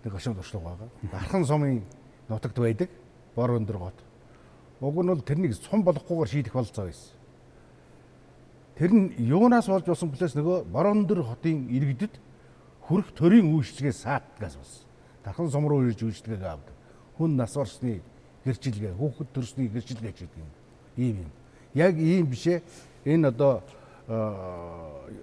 [0.07, 0.89] нэг ашиг туршлага байгаа.
[1.19, 1.83] Архан сумын
[2.31, 2.91] нутагт байдаг
[3.35, 3.99] бор өндөр гот.
[4.79, 7.11] Уг нь бол тэрнийг сум болохгүйгээр шийдэх болцоо байсан.
[8.79, 12.15] Тэр нь юунаас болж болсон блээс нөгөө Борондор хотын иргэдэд
[12.87, 14.87] хүрх төрийн үйлчлэгээ саатгаас болсон.
[15.27, 16.75] Тархан сум руу ирж үйлчлэгээ авдаг.
[17.19, 18.03] Хүн нас орсны
[18.45, 20.51] гэрчилгээ, хүүхэд төрсний гэрчилгээ гэдэг юм.
[20.99, 21.31] Ийм юм.
[21.75, 22.63] Яг ийм бишээ
[23.05, 23.63] энэ одоо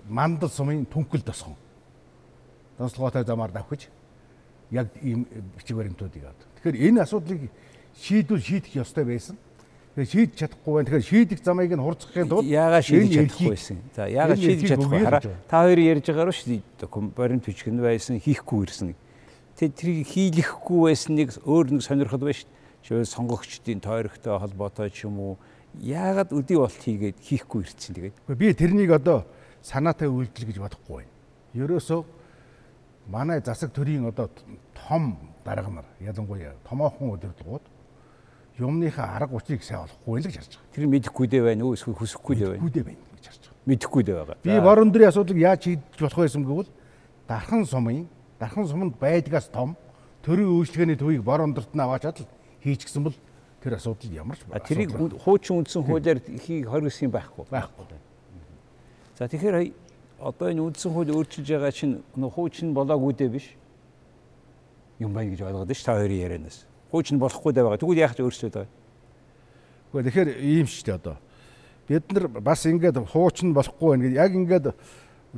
[0.07, 1.55] мандал сумын түнхэл тосгон.
[2.77, 3.89] Донслоготой замаар давхиж
[4.71, 6.47] яг ийм бичиг баримтуудыг авдаг.
[6.63, 7.51] Тэгэхээр энэ асуудлыг
[7.99, 9.37] шийдвэл шийдэх ёстой байсан.
[9.95, 10.87] Тэгэхээр шийдэж чадахгүй байна.
[10.87, 13.77] Тэгэхээр шийдэх замыг нь хурцгахын тулд яагаад шийдэж чадахгүй байсан.
[13.95, 15.21] За яагаад шийдэж чадахгүй хараа.
[15.51, 18.95] Та хоёр ярьж байгаагаар шүү баримт бичгэн байсан хийхгүй ирсэн.
[19.59, 22.49] Тэг тэрийг хийлэхгүй байсан нэг өөр нэг сонирхол байна шүү.
[22.81, 25.33] Шивээ сонгогчдын тойрогтой холбоотой ч юм уу
[25.79, 28.15] яагаад өдий болт хийгээд хийхгүй ирсэн тэгээд.
[28.35, 29.25] Би тэрнийг одоо
[29.61, 31.11] санаатай үйлдэл гэж бодохгүй байна.
[31.55, 32.03] Ерөөсөө
[33.07, 34.29] манай засаг төрийн одоо
[34.75, 37.61] том дарга нар ялангуяа томоохон удирдлагууд
[38.59, 40.73] юмныхаа арга учирыг сайн олохгүй л гэж харж байгаа.
[40.75, 42.63] Тэр мэдэхгүй дээ байна уу эсвэл хүсэхгүй дээ байна.
[42.63, 43.65] Мэдэхгүй дээ байна гэж харж байгаа.
[43.65, 44.37] Мэдэхгүй дээ байгаа.
[44.43, 46.69] Би борон дөрийн асуудлыг яаж шийдэж болох байсан гэвэл
[47.27, 48.07] дархан сумын
[48.39, 49.77] дархан суманд байдгаас том
[50.21, 52.29] төрийн үйлчлэгээний төвийг борон дорт нь аваачаад л
[52.61, 53.15] хийчихсэн бол
[53.61, 57.45] тэр асуудал ямар ч тэрийг хуучин үндсэн хуулиар хий хоригсон байхгүй.
[57.49, 57.85] Байхгүй.
[59.17, 59.73] За тэгэхээр
[60.19, 63.47] одоо энэ үндсэн хууль өөрчилж байгаа чинь хуучин болоогүй дээ биш
[64.97, 66.65] юм байна гэж ойлгоод ш та хоёрын ярианаас.
[66.89, 67.81] Хуучин болохгүй дээ байгаа.
[67.81, 68.69] Тэгвэл яах ч өөрчлөөд байгаа.
[69.93, 71.17] Гэхдээ тэгэхээр ийм шүү дээ одоо.
[71.85, 74.65] Бид нар бас ингээд хуучин болохгүй байна гэж яг ингээд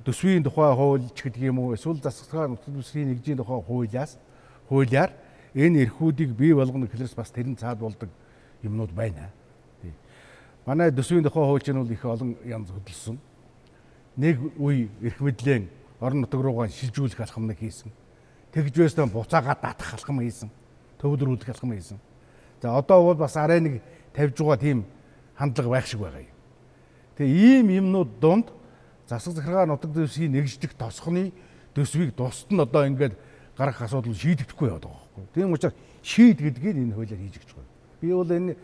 [0.03, 4.17] төсвийн тухай хууль ч гэдэг юм уу эсвэл засгийн төсвийн нэгжийн тухай хуулиас
[4.67, 5.11] хуулиар
[5.55, 8.09] энэ эрхүүдийг бий болгоно гэхлээс бас тэрэн цаад болдог
[8.61, 9.29] юмнууд байна.
[10.65, 13.19] Манай төсвийн тухай хууль чинь бол их олон янз хөдөлсөн.
[14.17, 17.91] Нэг үе эрх мэдлэн орон нутг руугаа шилжүүлэх алхамныг хийсэн
[18.53, 20.49] тэгж байснаа буцаагаад татах алхам хийсэн.
[21.01, 21.97] Төвлөрүүлэх алхам хийсэн.
[22.61, 23.81] За одоо бол бас арай нэг
[24.13, 24.85] тавьж байгаа тийм
[25.35, 26.37] хандлага байх шиг байгаа юм.
[27.17, 28.53] Тэгээ ийм юмнууд донд
[29.09, 31.33] засаг захиргаа нутаг дэвсгийн нэгждэх тосхны
[31.73, 33.17] төсвийг тусад нь одоо ингээд
[33.57, 35.33] гарах асуудал шийдэгдэхгүй яваад байгаа байхгүй.
[35.33, 37.71] Тийм учраас шийд гэдгийг энэ хуулиар хийж өгч байгаа.
[38.01, 38.55] Би бол энэ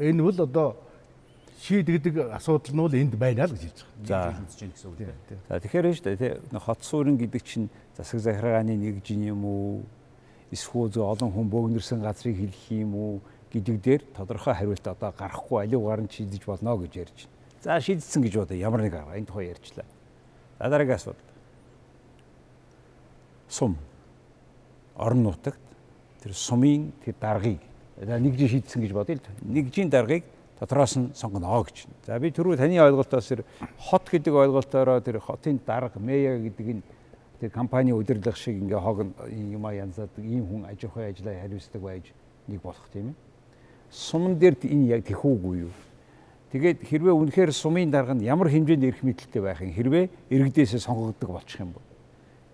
[0.00, 0.76] энэ бол одоо
[1.60, 4.34] шийдэгдэг асуудал нь бол энд байна л гэж хэлж байгаа.
[5.48, 5.56] За.
[5.56, 9.82] За тэгэхээр шүү дээ тий хот суурин гэдэг чинь засаг захиргааны нэгжин юм уу
[10.54, 13.20] эсвэл олон хүн бөөгнөрсөн газрыг хэлэх юм уу
[13.50, 17.34] гэдэг дээр тодорхой хариулт одоо гарахгүй аливаар нь шийдэж болно гэж ярьж байна.
[17.62, 19.86] За шийдсэн гэж бодоо ямар нэг арга энэ тухай ярьчлаа.
[20.58, 21.26] За дараагийн асуудал.
[23.48, 23.76] Сум
[24.94, 25.58] орон нутагт
[26.22, 27.60] тэр сумын тэр даргаыг
[27.98, 30.24] нэгж шийдсэн гэж бодъё л нэгжийн даргаыг
[30.60, 31.86] дотроос нь сонгоно гэж.
[32.06, 33.44] За би түрүү таны ойлголтоос тэр
[33.78, 36.82] хот гэдэг ойлголтоороо тэр хотын дарга мэя гэдэг нь
[37.40, 41.82] тэр компани удирдлага шиг ингээ хог юм а янзаад ийм хүн аж ахуй ажлаа хариуцдаг
[41.82, 42.10] байж
[42.48, 43.16] нэг болох тийм ээ.
[43.90, 45.72] Суман дээр энэ яг тэхүүгүй юу?
[46.50, 51.30] Тэгээд хэрвээ үнэхээр сумын дарга нь ямар хэмжээнд эрх мэдэлтэй байх юм хэрвээ иргэдээсээ сонгогддог
[51.30, 51.86] болчих юм бол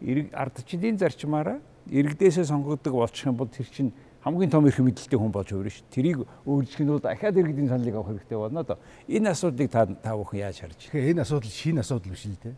[0.05, 1.59] ирэг ардчилын зарчмаараа
[1.91, 3.93] иргэдээсээ сонгогддог болчих юм бол тэр чинь
[4.25, 5.85] хамгийн том эрх мэдэлтэй хүн болж өөр ш.
[5.93, 8.79] Тэрийг өөрчлөх нь дахиад иргэдийн саналыг авах хэрэгтэй болно доо.
[9.09, 11.11] Энэ асуудлыг та та бүхэн яаж харж байна?
[11.13, 12.57] Энэ асуудал шинэ асуудал биш л дээ.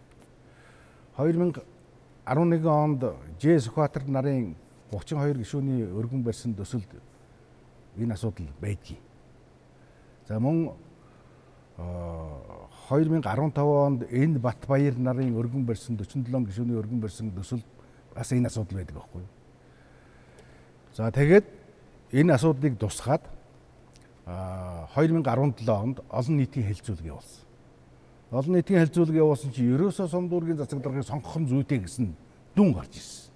[1.18, 3.02] 2011 онд
[3.42, 4.54] Ж Сүхбаатар нарын
[4.94, 7.02] 32 гишүүний өргөн барьсан төсөлд
[7.98, 9.02] энэ асуудал байдгийг.
[10.28, 10.70] За мөн
[12.88, 17.66] 2015 онд энэ Батбаяр нарын өргөн барьсан 47 гишүүний өргөн барьсан төсөлд
[18.16, 19.24] бас энэ асуудал байдаг байхгүй?
[20.96, 21.44] За тэгээд
[22.12, 23.22] энэ асуудлыг тусгаад
[24.26, 27.44] 2017 онд олон нийтийн хэлцүүлэг явуулсан.
[28.33, 32.16] Олон нийтийн хэлцүүлэг явуулсан чи ерөөсөө сум дүүргийн засаг даргыг сонгох нь зүйтэй гэсэн
[32.57, 33.31] дүн гарч ирсэн.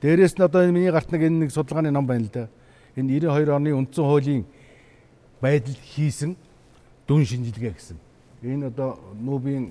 [0.00, 2.48] Дээрээс нь одоо миний гарт нэг энэ нэг судалгааны ном байна л да.
[2.96, 4.42] Энэ 92 оны үндсэн хуулийн
[5.40, 6.36] байдал хийсэн
[7.06, 7.98] дүн шинжилгээ гэсэн.
[8.42, 9.70] Энэ одоо нүүбийн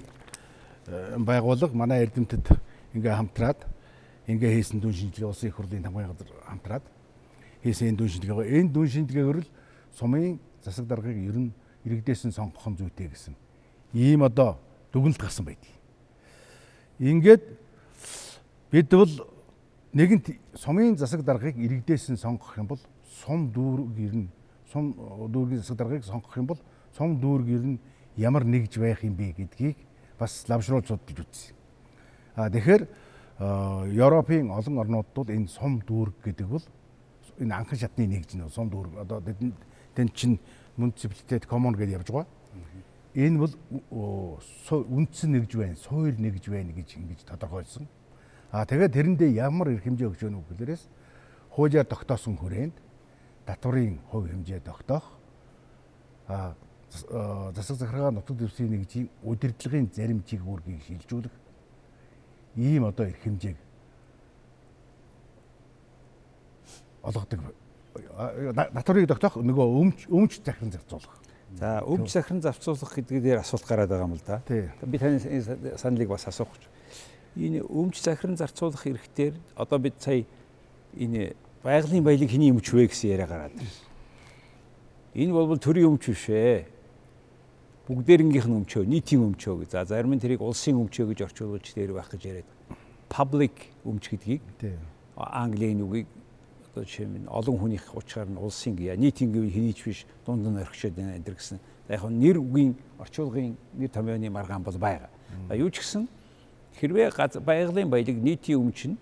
[0.88, 2.56] э, байгууллага манай эрдэмтэд
[2.96, 3.60] ингээ хамтраад
[4.28, 6.86] ингээ хийсэн дүн шинжилгээ улсын их хурлын тамгын газар хамтраад
[7.64, 8.50] хийсэн энэ дүн шинжилгээ.
[8.60, 9.50] Энэ дүн шинжилгээгээр л
[9.94, 11.52] сумын засаг даргыг ер нь
[11.86, 13.36] иргэдээс нь сонгох нь зүйтэй гэсэн.
[13.94, 14.58] Ийм одоо
[14.92, 15.70] дүгнэлт гарсан байдаг.
[17.00, 17.44] Ингээд
[18.72, 19.14] бид бол
[19.94, 22.82] нэгэнт сумын засаг даргыг иргэдээс нь сонгох юм бол
[23.22, 24.30] сум дүүрэг ер нь
[24.72, 24.94] сум
[25.30, 26.62] дүүргийн засаг даргыг сонгох юм бол
[26.98, 27.80] сум дүүрэг ер нь
[28.18, 29.78] ямар нэгж байх юм бэ гэдгийг
[30.20, 31.56] бас ламшруулж судалж үзсэн.
[32.36, 32.84] А тэгэхээр
[33.40, 36.64] Европын олон орнуудад энэ сум дүүрэг гэдэг бол
[37.40, 39.20] энэ анхан шатны нэгж нь сум дүүрэг одоо
[39.96, 40.40] тэн чин
[40.78, 42.32] муниципалитет коммун гэж явж байгаа.
[43.16, 43.54] Энэ бол
[44.72, 47.88] үндсэн нэгж байна, суур нэгж байна гэж ингэж тодорхойлсон.
[48.52, 50.88] А тэгээд тэрэндээ ямар эрх хэмжээ өгч өгнө гэхлээрээс
[51.52, 52.76] хуулиар тогтоосон хүрээнд
[53.46, 55.04] татврын хувь хэмжээ тогтоох
[56.28, 56.56] а
[57.52, 61.45] засаг захиргаа нутаг дэвсгийн нэгжийн удирдлагын зарим чиглэлийг шилжүүлэх
[62.56, 63.58] ийм одоо эрх хэмжээг
[67.06, 67.40] олгодог
[68.74, 71.16] натурыг тогтоох нөгөө өмч өмч захиран зарцуулах.
[71.56, 74.42] За өмч захиран зарцуулах гэдэг дээр асуулт гараад байгаа юм л да.
[74.84, 75.20] Би таны
[75.78, 76.64] саналыг бас асуух гэж.
[77.36, 80.26] Энэ өмч захиран зарцуулах эрхтэр одоо бид сая
[80.98, 83.88] энэ байгалийн баялаг хэний өмч вэ гэсэн яриа гараад ирсэн.
[85.16, 86.68] Энэ бол төрийн өмч биш ээ.
[87.86, 89.70] Бүгдээрнгийнх нь өмчөө, нийтийн өмчөө гэж.
[89.78, 92.50] За зарим нь тэрийг улсын өмчөө гэж орчуулж дээр байх гэж яриад.
[93.14, 94.42] Public өмч гэдгийг.
[95.14, 96.10] Английн үгийг
[96.74, 100.58] одоо жишээ нь олон хүнийх учраар нь улсын гия нийтийн гэв хинийч биш дунд нь
[100.58, 101.60] орхишод байна энэ гэсэн.
[101.88, 105.14] Яг нь нэр үгийн орчуулгын нэр томьёоны маргаан бол байгаа.
[105.54, 106.10] Юу ч гэсэн
[106.82, 107.14] хэрвээ
[107.46, 108.98] байгалийн баялаг нийтийн өмч нь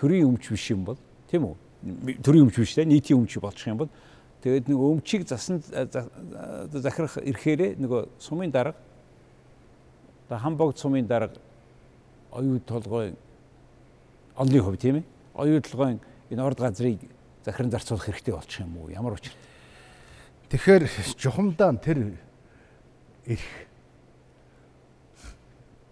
[0.00, 1.56] төрийн өмч биш юм бол тийм үү?
[2.24, 3.92] Төрийн өмч биш те нийтийн өмч болчих юм бол
[4.44, 8.76] тэгээд нэг өмчийг засан захирах ирэхээрээ нөгөө сумын дарга
[10.28, 11.40] одоо хамбогд сумын дарга
[12.30, 13.14] оюу толгой
[14.36, 15.04] онны хувь тийм ээ
[15.34, 17.00] оюу толгойн энэ орд газрыг
[17.44, 18.90] захиран зарцуулах хэрэгтэй болчих юм уу?
[18.90, 19.40] Ямар учиртай?
[20.50, 20.82] Тэгэхээр
[21.16, 22.16] жухамдаа тэр
[23.24, 23.48] эрх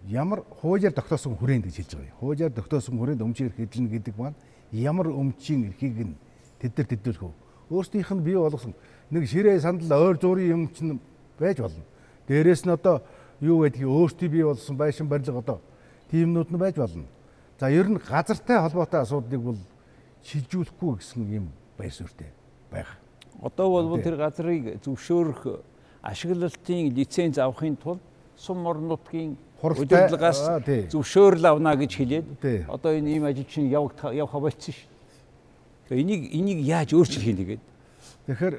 [0.05, 2.17] ямар хуулиар тогтоосон хүрээнд гэж хэлж байгаа юм.
[2.19, 4.37] Хуулиар тогтоосон хүрээнд өмчийн эрх хэдлэн гэдэг маань
[4.71, 6.15] ямар өмчийн эрхийг нь
[6.59, 7.42] тэд нар тэдүүлэх үү?
[7.69, 8.73] Өөрсдийнх нь бий болгосон
[9.11, 10.99] нэг ширээ сандал ойр зуурын юм чинь
[11.39, 11.83] байж болно.
[12.27, 13.01] Дээрээс нь одоо
[13.41, 15.59] юу байдгийг өөртөө бий болсон байшин барилга одоо
[16.11, 17.05] тиймнүүд нь байж болно.
[17.59, 19.59] За ер нь газартай холбоотой асуудлыг бол
[20.23, 22.31] шилжүүлэхгүй гэсэн юм байр суурьтай
[22.71, 22.97] байгаа.
[23.41, 25.61] Одоо бол тэр газрыг зөвшөөрөх
[26.01, 28.01] ашиглалтын лиценз авахын тулд
[28.35, 30.41] сум орон нутгийн удирдлагаас
[30.91, 32.25] зөвшөөрөл авна гэж хэлээд
[32.67, 34.92] одоо энэ ийм ажил чинь явах явах болчихсон шүү.
[35.89, 37.63] Тэгээ энийг энийг яаж өөрчлөх юм тэгээд.
[38.27, 38.55] Тэгэхээр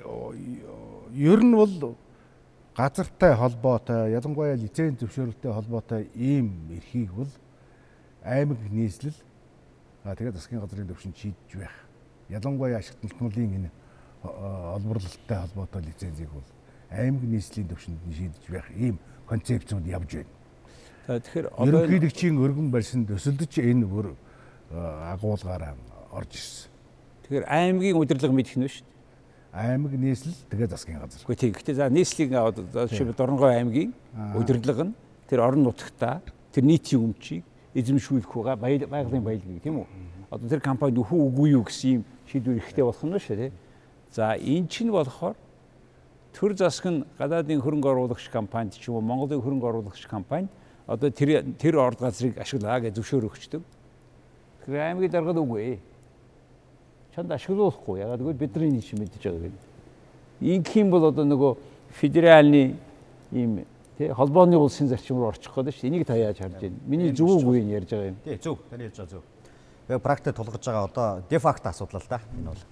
[1.15, 1.97] ер нь бол
[2.77, 7.31] газартай холбоотой ялангуяа лиценз зөвшөөрөлтэй холбоотой ийм эрхийг бол
[8.25, 9.15] аймаг нийслэл
[10.05, 11.73] Аа тэгээд засгийн газрын төвшөнд шийдэж байх.
[12.29, 13.71] Ялангуяа ашигт нөлтмөлийн энэ
[14.77, 16.45] олборлолттой холбоотой лицензийг бол
[16.93, 20.33] аймаг нийслэлийн төвшөнд шийдэж байх ийм концепцууд явж байна.
[21.09, 24.13] Тэгэхээр одоо ерөнхийлөгчийн өргөн барьсанд өсөлдөж энэ бүр
[24.77, 25.73] агуулгаараа
[26.13, 26.74] орж ирсэн.
[27.25, 28.95] Тэгэхээр аймгийн удирдлага мэдэх нь шүү дээ.
[29.55, 31.21] Аймаг нийслэл тэгээ засгийн газар.
[31.25, 31.53] Үгүй тийм.
[31.57, 33.95] Гэхдээ за нийслэлийн жишээ Дорногой аймгийн
[34.37, 34.95] удирдлага нь
[35.31, 36.21] тэр орон нутгтаа
[36.53, 39.87] тэр нийтийн өмчийг эзэмшүүлэх байгаа байгалийн баялагийг тийм үү?
[40.29, 43.53] Одоо тэр компани өхөө үгүй юу гэсэн юм шийдвэр ихтэй болох нь шүү дээ.
[44.11, 45.39] За эн чинь болохоор
[46.35, 50.51] төр засаг нь гадаадын хөрөнгө оруулагч компанид ч юм уу Монголын хөрөнгө оруулагч компани
[50.87, 53.63] одоо тэр тэр орд газрыг ашиглаа гэж зөвшөөр өгчдөг.
[54.67, 55.79] Тэгэхээр аймгийн даргад үгүй.
[57.15, 58.01] Чанд ашиглуулахгүй.
[58.01, 59.63] Ягаад гэвэл бидний нэг шиг мэдж байгаа гэдэг.
[60.43, 61.53] Ингэх юм бол одоо нөгөө
[61.95, 62.75] федеральны
[63.31, 63.65] ийм
[63.99, 65.89] тий холбооны улсын зарчим руу орчих гээд шүү.
[65.89, 66.75] Энийг та яаж харж байна?
[66.87, 68.19] Миний зөв үгүй нь ярьж байгаа юм.
[68.25, 68.59] Тий зөв.
[68.71, 69.23] Таны ярьж байгаа зөв.
[69.87, 72.21] Тэгээ практик тулгаж байгаа одоо дефакт асуудал л да.
[72.35, 72.63] Энэ бол.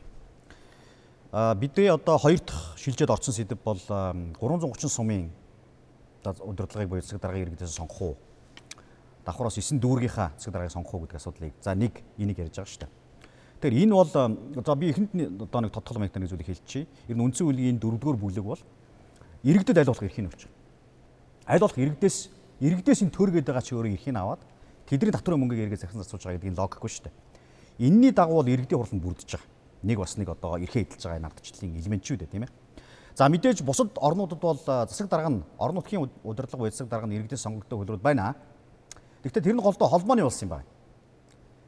[1.31, 5.31] Аа бидний одоо хоёр дахь шилжээд орсон сэдв бол 330 сумын
[6.25, 8.17] удирдлагыг буюу засаг даргын иргэдээс сонгох уу?
[9.25, 12.81] Давхраас 9 дүүргийнхаа засаг даргаыг сонгох уу гэдэг асуудлыг за нэг энийг ярьж байгаа шүү
[12.83, 13.02] дээ.
[13.63, 16.91] Тэгэхээр энэ бол за би эхэнд одоо нэг тодтол маягтны зүйлийг хэлчихье.
[17.07, 18.59] Ер нь үндсэн хуулийн дөрөвдүгээр бүлэг бол
[19.47, 20.63] иргэдэд аль болох эрхийг өгч байгаа
[21.47, 22.17] аль болох иргэдээс
[22.59, 24.43] иргэдээс энэ төр гэдэг байгаа чи өөрөө эрхийг аваад
[24.87, 27.15] тэдний татврын мөнгөийг эргээ захин засууж байгаа гэдэг нь логикгүй шүү дээ.
[27.87, 29.51] Энийний дагуу бол иргэдийн хурланд бүрдэж байгаа.
[29.83, 32.53] Нэг бас нэг одоо эрхээ эдэлж байгаа энэ ардчлалын элемент шүү дээ тийм ээ.
[33.15, 37.15] За мэдээж бусад орнуудад бол засаг дарга нь орон нутгийн удирдлага буй засаг дарга нь
[37.19, 38.35] иргэдийн сонгогдсон хөлрүүд байна.
[39.23, 40.67] Гэхдээ тэр нь голдоо холбооны улс юм байна.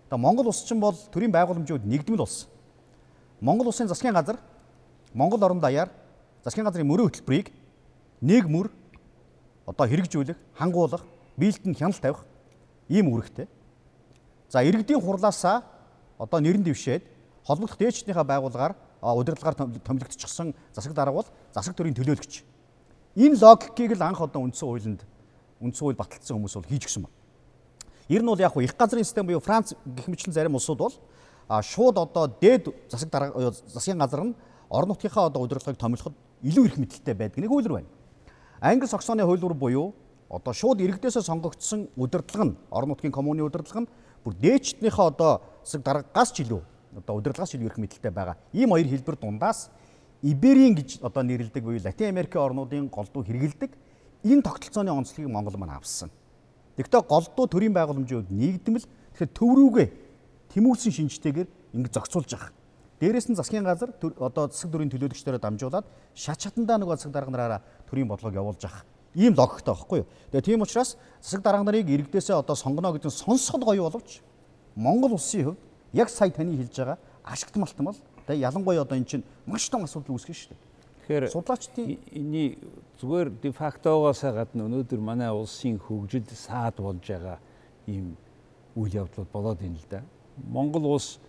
[0.06, 2.48] Одоо Монгол улс чинь бол төрийн байгууламжууд нэгдмэл улс.
[3.40, 4.38] Монгол улсын засгийн газар
[5.12, 5.90] Монгол орон даяар
[6.44, 7.52] засгийн газрын мөрийн хөтөлбөрийг
[8.20, 8.70] нэг мөр
[9.66, 11.04] одоо хэрэгжүүлэх, хангуулах,
[11.36, 12.24] биелдэнд хяналт тавих
[12.88, 13.48] ийм үүрэгтэй.
[14.48, 15.64] За иргэдийн хурлаасаа
[16.18, 17.02] одоо нэрэн дэвшээд
[17.44, 22.44] холбогдох дээчдийнхээ байгууллагаар удирдлагаар томилогдчихсан засаг дарга бол засаг төрийн төлөөлөгч.
[23.16, 25.00] Энэ логикийг л анх одоо үндсэн хуулинд
[25.60, 27.16] үндсэн хууль баталсан хүмүүс бол хийж гисэн байна.
[28.08, 30.94] Ер нь бол яг их газрын систем буюу Франц гэх мэтлэн зарим улсууд бол
[31.62, 34.34] шууд одоо дээд засаг дарга засгийн газар нь
[34.68, 37.88] орон нутгийнхаа одоо удирдлагыг томилоход илүү их мэдлэлтэй байдаг нэг хууль байна.
[38.60, 39.94] Англи Саксоны хуулиур буюу
[40.28, 43.88] одоо шууд иргэдээсээ сонгогдсон удирдлага нь орон нутгийн коммуны удирдлага нь
[44.24, 46.60] бүр дээчднийхээ одоо засаг даргаас ч илүү
[46.96, 48.36] одоо удирдлагаас илүү их мэдлэлтэй байгаа.
[48.52, 49.70] Ийм хоёр хэлбэр дундаас
[50.22, 53.70] Иберийн гэж одоо нэрлэдэг буюу Латин Америкийн орнуудын голдуу хэрэгэлдэг
[54.24, 56.10] энэ тогтолцооны онцлогийг Монгол маань авсан.
[56.76, 59.88] Тэгэхдээ голдуу төрийн байгууламжууд нэгдмэл тэгэхээр төв рүүгээ
[60.50, 62.52] тэмүүлсэн шинжтэйгээр ингэ зохицуулж байгаа.
[62.98, 67.60] Дээрээс нь засгийн газар одоо засаг дүрийн төлөөлөгчдөөрөө дамжуулаад шат шатандаа нөгөө засаг дарга нараараа
[67.90, 70.06] төрийн бодлогыг явуулж авах ийм логиктой байхгүй юу.
[70.30, 74.22] Тэгээ тийм учраас засаг дарга нарыг иргэдээсээ одоо сонгоно гэдэг нь сонсоход гоё боловч
[74.74, 75.60] Монгол улсын хувьд
[75.92, 80.14] яг сая таны хэлж байгаа ашигт малтмал тэгээ ялангуяа одоо эн чинь маш том асуудал
[80.18, 80.63] үүсгэн шүү дээ.
[81.04, 82.56] Тэгэхээр судлаачдын эний
[82.96, 87.36] зүгээр дефактогоос гадна өнөөдөр манай улсын хөгжил саад болж байгаа
[87.84, 88.16] ийм
[88.72, 90.00] үйл явдлууд болоод байна л да.
[90.48, 91.20] Монгол улс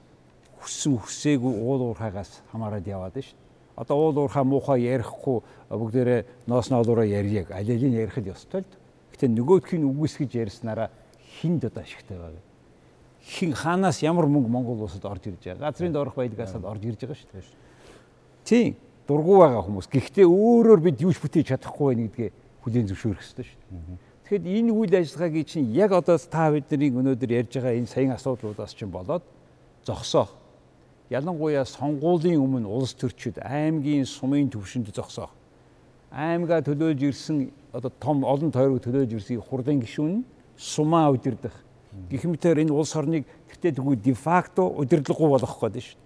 [0.63, 3.35] хүссэн хүсээгүй уул уурхаагаас хамаарад яваад шүү.
[3.75, 8.71] Одоо уул уурхаа муухай ярихгүй бүгдээрээ ноос ноолороо ярьяг аль алийг ярихад ёстой л.
[9.11, 10.87] Гэтэ нөгөөдхийн үгүйсгэж ярьснараа
[11.19, 12.43] хинд одоо ашигтай байгаа.
[13.27, 15.67] Хин хаанаас ямар мөнгө Монгол улсад орж ирж байгаа.
[15.67, 17.43] Газрын доорх баялгаас орж ирж байгаа шүү дээ.
[18.47, 18.75] Тийм
[19.07, 19.87] дургу байгаа хүмүүс.
[19.89, 22.29] Гэхдээ өөрөөр бид юуч бүтээж чадахгүй байх гэдгээ
[22.65, 23.97] хүлээн зөвшөөрөх хэрэгтэй шүү дээ.
[24.25, 28.73] Тэгэхэд энэ үйл ажиллагаагийн чинь яг одоо та бидний өнөөдөр ярьж байгаа энэ саяын асуудлуудаас
[28.73, 29.21] чинь болоод
[29.85, 30.33] зогсоох
[31.13, 35.29] ялангуяа сонгуулийн өмнө улс төрчид аймгийн сумын төвшөнд зогсоох
[36.09, 40.25] аймгаа төлөөж ирсэн одоо том олон тойрог төлөөж ирсэн хурлын гишүүн
[40.57, 41.53] сумаа удирдах
[42.09, 45.99] гэх мэтээр энэ улс орныг тэгтээ тэггүй дефакто удирдлаггүй болгох гээд шүү.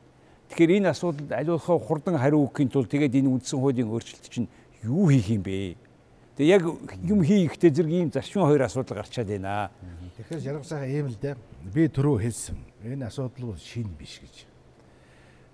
[0.50, 4.50] Тэгэхээр энэ асуудалд аливаахаа хурдан хариу өгөхийн тулд тэгээд энэ үндсэн хуулийн өөрчлөлт чинь
[4.82, 5.78] юу хийх юм бэ?
[6.40, 6.64] Тэгээ яг
[7.06, 9.70] юм хийхдээ зэрэг ийм зарчмын хоёр асуудал гарчаад байна.
[10.18, 11.36] Тэгэхээр жаргал сайхан ийм л дээ.
[11.70, 12.58] Би түрүү хэлсэн.
[12.82, 14.48] Энэ асуудал бол шин биш гэж.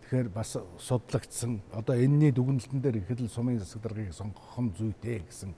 [0.05, 5.25] Тэгэхээр бас судлагдсан одоо энэний дүгнэлтэн дээр ихэд л сумын засаг даргаыг сонгох нь зүйтэй
[5.25, 5.51] гэсэн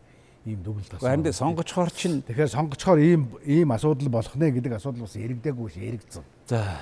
[0.47, 1.11] ийм дүгнэлт гарсан.
[1.11, 5.75] Харин сонгочхоор чинь тэгэхээр сонгочхоор ийм ийм асуудал болох нэ гэдэг асуудал бас яригдаагүй ш
[5.83, 6.23] яригдсан.
[6.47, 6.79] За.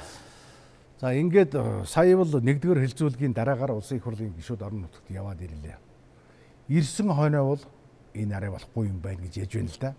[1.06, 5.38] За ингээд э, сая бол нэгдүгээр хэлцүүлгийн дараагаар улсын их хурлын гишүүд орон нутагт яваад
[5.38, 5.78] ирлээ.
[6.66, 7.62] Ирсэн хойноо бол
[8.18, 9.94] энэ арай болохгүй юм байна гэж яж байна л да.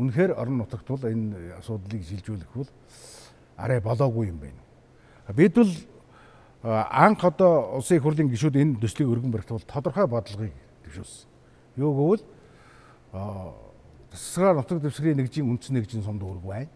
[0.00, 2.70] Үнэхээр орон нутагт бол энэ асуудлыг шилжүүлэх бол
[3.60, 4.56] арай болоогүй юм байна.
[5.36, 5.68] Бид бол
[6.64, 10.56] анх одоо улсын их хурлын гишүүд энэ төслийг өргөн барихтал тодорхой бодлогыг
[10.88, 11.28] дэвшүүлсэн.
[11.84, 12.24] Юу гэвэл
[14.16, 16.72] засгаар нутаг дэвсгэрийн нэгжийн үндсэн нэгжийн сум дүүрэг байна.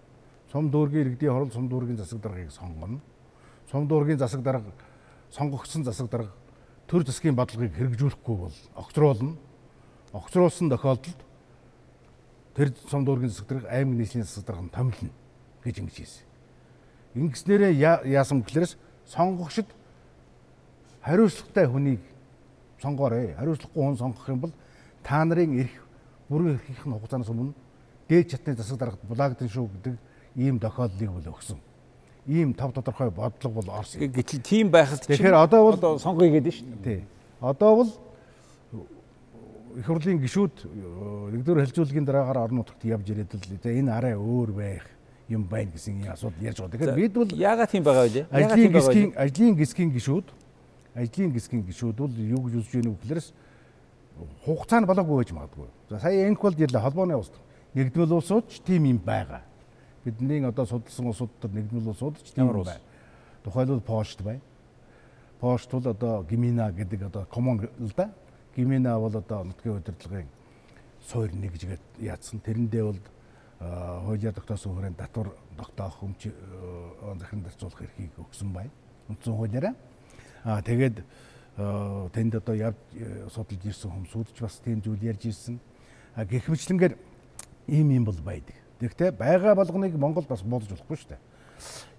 [0.53, 3.01] Сум дүүргийн иргэдийн хорол сум дүүргийн засаг даргаыг сонгоно.
[3.73, 4.69] Сум дүүргийн засаг дарга
[5.33, 6.33] сонгогдсон засаг дарга
[6.87, 9.37] төр засгийн бодлогыг хэрэгжүүлэхгүй бол огцруулна.
[10.13, 11.21] Огцруулсан тохиолдолд
[12.53, 15.11] тэр сум дүүргийн засаг дарга аймаг нийслэлийн засаг дарга нь томилно
[15.65, 16.25] гэж ингэж хэлсэн.
[17.17, 17.73] Ингэснээрээ
[18.13, 18.77] яасан гэхлээрс
[19.09, 19.73] сонгогчд
[21.01, 22.05] хариуцлагатай хүнийг
[22.77, 23.33] сонгоорой.
[23.41, 24.53] Хариуцлагагүй хүн сонгох юм бол
[25.01, 25.81] та нарын эрх
[26.29, 27.57] бүрэн эрхийн хугацаанаас өмнө
[28.05, 29.97] дээд чатны засаг дарагт булаагдсан шүү гэдэг
[30.37, 31.72] ийм тохиолдлыг бол өгсөн.
[32.27, 34.01] Ийм тав тодорхой бодлого бол орсон.
[34.01, 36.85] Гэтэл тийм байхад тэгэхээр одоо бол сонгоё гэдэг шүү дээ.
[36.85, 37.05] Тий.
[37.41, 37.91] Одоо бол
[39.77, 40.55] их хурлын гишүүд
[41.33, 44.85] нэгдүгээр хэлжүүлгийн дараагаар орон нутагт явж ирээд л энэ арай өөр байх
[45.29, 46.77] юм байна гэсэн асуудал ярьж байгаа.
[46.77, 48.27] Тэгэхээр бид бол яагаад тийм байгаа вэ?
[48.31, 50.27] Ажлын гисгийн ажлын гисгийн гишүүд
[50.95, 53.29] ажлын гисгийн гишүүд бол юу гэж үзэж байна вэ гэхлээрс
[54.45, 55.69] хугацаа нь болоогүй байж магадгүй.
[55.89, 57.33] За сая энэхвэл ярьлаа холбооны улс.
[57.75, 59.41] Нэгдмэл улсууд ч тийм юм байгаа.
[60.05, 62.81] Бидний одоо судалсан улсууд төр нэгдмэл улсууд ч тийм байна.
[63.45, 64.41] Тухайлбал Польшд байна.
[65.41, 68.13] Польшд бол одоо Гимина гэдэг одоо коммун л да.
[68.57, 70.29] Гимина бол одоо нутгийн удирдлагын
[71.07, 72.41] суур нэг гэж яатсан.
[72.41, 72.99] Тэрэндээ бол
[73.59, 76.31] хуулиар тогтоосон хүрээнд татвар тогтоох өмч
[77.19, 78.71] захиран зарцуулах эрхийг өгсөн байна.
[79.09, 79.75] Үндсэн хуулиараа.
[80.45, 81.03] Аа тэгээд
[82.15, 82.79] тэнд одоо явж
[83.31, 85.61] судалж ирсэн хүмүүсүүд ч бас тийм зүйл ярьж ирсэн.
[86.17, 86.95] Гэхмэчлэнгээр
[87.69, 88.62] ийм юм бол байдаг.
[88.83, 91.23] Тэгэхдээ байгаа болгоныг Монгол бас буудаж болохгүй шүү дээ.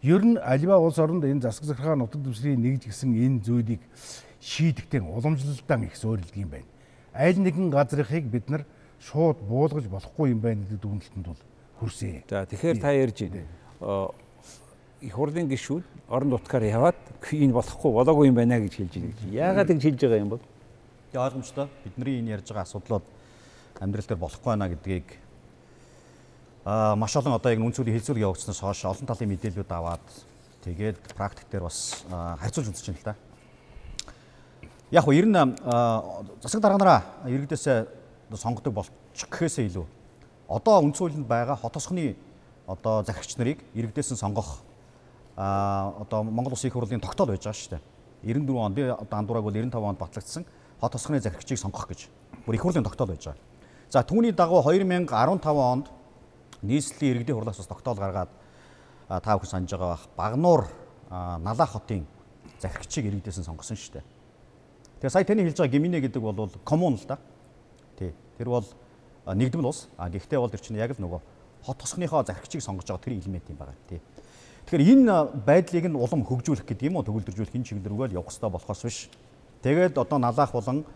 [0.04, 3.80] Ер нь альва улс оронд энэ засаг захиргаа нутаг дэвсгэрийн нэгж гисэн энэ зүйлийг
[4.44, 6.68] шийдэхдээ уламжлалтаа их суурилдаг юм байна.
[7.16, 8.68] Аль нэгэн газрынхыг бид нар
[9.00, 11.42] шууд буулгаж болохгүй юм байна гэдэг дүгнэлтэнд бол
[11.80, 12.28] хүрсэн.
[12.28, 14.12] За тэгэхээр та ярьж байна.
[15.00, 17.00] Их хурлын гишүүд орон нутгаар яваад
[17.32, 19.16] энэ болохгүй болоогүй юм байна гэж хэлж байна.
[19.32, 20.44] Яагаад ингэж хэлж байгаа юм бол?
[21.16, 21.68] Тэгээ ойлгомжтой.
[21.88, 23.06] Бидний энэ ярьж байгаа асуудлууд
[23.80, 25.23] амьдрал дээр болохгүй байна гэдгийг
[26.66, 30.06] маш олон одоо яг үнцүүлийн хэлцүүлэг явагдсанаас хойш олон талын мэдээлэлүүд аваад
[30.64, 33.16] тэгээд практик дээр бас харьцуулж үзэж байна л да.
[34.92, 35.36] Яг нь ер нь
[36.40, 37.68] засаг дарга нараа иргэдээс
[38.32, 39.86] сонгодог болчих гэхээсээ илүү
[40.48, 42.16] одоо үндсүүлэнд байгаа хот тосхны
[42.64, 44.64] одоо захирагч нарыг иргэдээс нь сонгох
[45.36, 47.84] а одоо Монгол Улсын их хурлын тогтоол байж байгаа шүү дээ.
[48.24, 50.46] 94 онд би одоо андуураг бол 95 онд батлагдсан
[50.80, 52.08] хот тосхны захирагчийг сонгох гэж
[52.46, 53.42] бүр их хурлын тогтоол байж байгаа.
[53.90, 55.12] За түүний дагуу 2015
[55.58, 55.90] онд
[56.64, 58.32] нийслэлийн иргэдийн хурлаас бас тогтоол гаргаад
[59.08, 60.64] та бүхэн санаж байгаа бах Багнуур
[61.12, 62.08] Налаа хотын
[62.60, 64.06] захирагчийг иргэдээс нь сонгосон шүү дээ.
[65.04, 67.20] Тэгээ сая таны хэлж байгаа гиминэ гэдэг бол коммун л да.
[68.00, 68.16] Тий.
[68.38, 68.66] Тэр бол
[69.28, 69.88] нэгдмэл ус.
[69.98, 71.22] А гэхдээ бол тэр чинь яг л нөгөө
[71.68, 74.02] хот тосгоныхоо захирагчийг сонгож байгаа тэр элемент юм байна тий.
[74.66, 78.32] Тэгэхээр энэ байдлыг нь улам хөгжүүлэх гэдэг юм уу төгөлдржүүлэх энэ чиглэл рүүгээ л явах
[78.32, 78.98] хэрэгтэй болохоос биш.
[79.62, 80.88] Тэгээд одоо налаах болон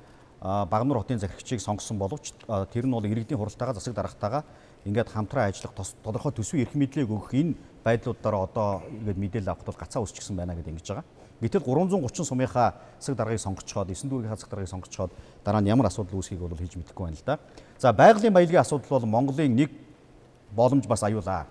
[0.41, 2.31] Багнуур хотын захирагчийг сонгосон боловч
[2.71, 4.43] тэр нь бол иргэдийн хуралтайгаа засаг даргатайгаа
[4.87, 9.81] ингээд хамтран ажиллах тодорхой төсвийн эрх мэдлийг өгөх энэ байдлуудаараа одоо ингээд мэдээлэл авахд бол
[9.83, 11.05] гацаа үсчихсэн байна гэдэг ингэж байгаа.
[11.37, 15.11] Гэтэл 330 сумынхаа засаг даргаыг сонгоцоход 9 дүүргийн засаг даргаыг сонгоцоход
[15.45, 17.37] дараа нь ямар асуудал үүсхийг бол хийж мэдэхгүй байна л да.
[17.77, 19.69] За байгалийн баялагын асуудал бол Монголын нэг
[20.55, 21.45] боломж бас аюулаа.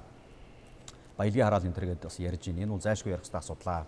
[1.16, 2.62] Баялагын хараал энэ төр гэдэг бас ярьж байна.
[2.66, 3.86] Энэ бол зайлшгүй ярих хэрэгтэй асуудлаа.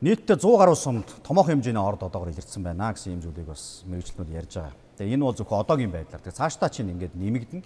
[0.00, 4.36] Нийтдээ 100 гаруй сумд томоохон хэмжээний орд одоогоор илэрсэн байна гэсэн юм зүйлийг бас мэрэгчлэнүүд
[4.40, 4.76] ярьж байгаа.
[4.96, 6.20] Тэгээ энэ бол зөвхөн одоогийн байдлаар.
[6.24, 7.64] Тэгээ цаашдаа чинь ингээд нэмэгдэнэ.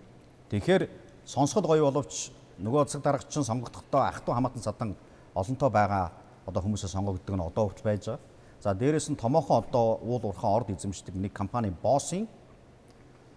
[0.50, 0.90] Тэгэхээр
[1.24, 4.96] сонсоход гоё боловч нөгөө засаг даргач чинь сонгогдохдоо ах トゥ хамаатан садан
[5.34, 6.10] олонтоо байгаа
[6.46, 8.20] одоо хүмүүсээ сонгогддог нь одоо хувьд байж байгаа.
[8.60, 12.26] За дээрэс нь томоохон одоо уул уурхаан орд эзэмшдэг нэг компани боссын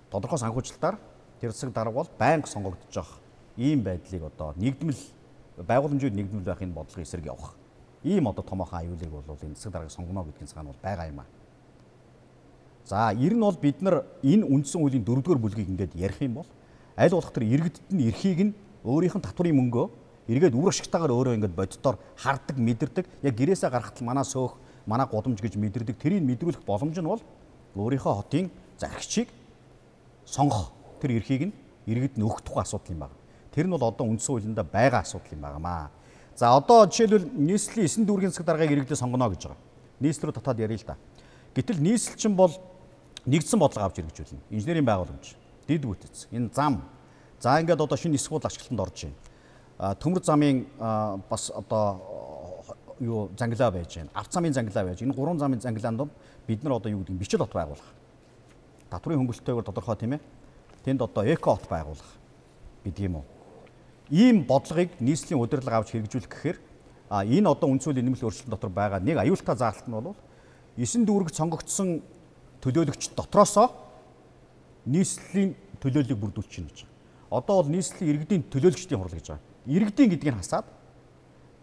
[0.10, 0.98] тодорхой санхүүжилтаар
[1.40, 3.22] тэр засаг дарга бол байнга сонгогдож байгаа.
[3.58, 5.02] Ийм байдлыг одоо нэгдмэл
[5.62, 7.54] байгууламжууд нэгдмэл байхын бодлогын эсрэг явах
[8.04, 11.30] ийм одоо томоохон аюулыг бол энэ засаг даргаыг сонгоно гэдгийн цаана бол байгаа юм аа.
[12.86, 16.50] За ер нь бол бид нар энэ үндсэн хуулийн дөрөвдүгээр бүлгийг ингээд ярих юм бол
[16.98, 19.86] аль болох тэр иргэдэд нь эрхийг нь өөрийнх нь татврын мөнгөө
[20.28, 25.40] эргээд үр ашигтайгаар өөрөө ингээд боддоор хардаг мэдэрдэг яг гэрээсээ гарахтал манаа сөөх манаа гудамж
[25.42, 27.22] гэж мэдэрдэг тэрийг мэдрүүлэх боломж нь бол
[27.76, 29.28] өөрийнхөө хотын зархичийг
[30.26, 30.72] сонгох
[31.02, 31.54] тэр эрхийг нь
[31.88, 33.16] иргэд нь өгөх тухай асуудал юм байна.
[33.52, 35.92] Тэр нь бол одоо үндсэн хуулиндаа байгаа асуудал юм байна.
[36.36, 39.62] За одоо жишээлбэл нийслэлийн 9 дүүргийн засаг даргаыг иргэдээ сонгоно гэж байгаа.
[40.00, 40.98] Нийслэл рүү татаад ярил л да.
[41.54, 42.52] Гэтэл нийслэл чинь бол
[43.28, 44.42] нэгдсэн бодлого авч хэрэгжүүлнэ.
[44.50, 45.38] Инженерийн байгууламж,
[45.68, 46.84] дид бүтц, энэ зам.
[47.40, 49.16] За ингээд одоо шинэ бодол ашиглалтанд орж байна.
[49.78, 50.66] А төмөр замын
[51.30, 52.02] бас одоо
[53.00, 54.10] юу зангилаа байж байна.
[54.14, 55.02] Авц замын зангилаа байж.
[55.02, 56.10] Энэ гурван замын зангилаанд
[56.48, 57.90] бид нар одоо юу гэдэг бичил хот байгуулах.
[58.90, 60.22] Татврын хөнгөлөлтөөр тодорхой тийм ээ.
[60.86, 62.12] Тэнд одоо эко хот байгуулах
[62.84, 63.26] гэдэг юм уу?
[64.14, 66.58] ийм бодлогыг нийслэлийн удирдлага авч хэрэгжүүлэх гэхээр
[67.10, 70.16] а энэ одоо үндсүүлийн нэмэлт өөрчлөлт дотор байгаа нэг аюултай заалт нь бол
[70.78, 72.04] 9 дүүрэг сонгогдсон
[72.62, 73.72] төлөөлөгч дотроосоо
[74.86, 77.42] нийслэлийн төлөөллийг бүрдүүлж чинь гэж байгаа.
[77.44, 79.46] Одоо бол нийслэлийн иргэдийн төлөөлөгчдийн хурал гэж байгаа.
[79.68, 80.66] Иргэдийн гэдгийг хасаад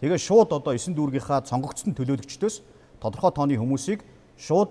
[0.00, 2.56] тэгээ шууд одоо 9 дүүргийнхаа сонгогдсон төлөөлөгчдөөс
[3.00, 4.00] тодорхой тооны хүмүүсийг
[4.40, 4.70] шууд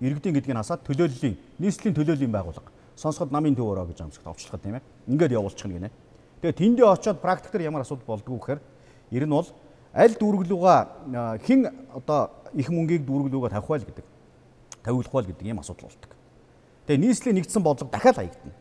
[0.00, 2.70] иргэдийн гэдгийг хасаад төлөөллийн нийслэлийн төлөөллийн байгууллага
[3.00, 4.84] сонсоход намын төв өрөө гэж амсагт овчлоход тийм ээ.
[5.08, 5.90] Ингээд явуулчих нь гинэ.
[6.44, 8.60] Тэгээ тэндээ очиод практикээр ямар асуудал болдгоо гэхээр
[9.16, 9.48] ер нь бол
[9.96, 11.60] аль дүүрглүүгээ хэн
[11.96, 14.06] одоо их мөнгийг дүүрглүүгээ тавих байл гэдэг
[14.84, 16.19] тавиулах байл гэдэг ийм асуудал болдог.
[16.90, 18.54] Тэгээ нийслэлийн нэгдсэн бодлого дахиад хаягдана.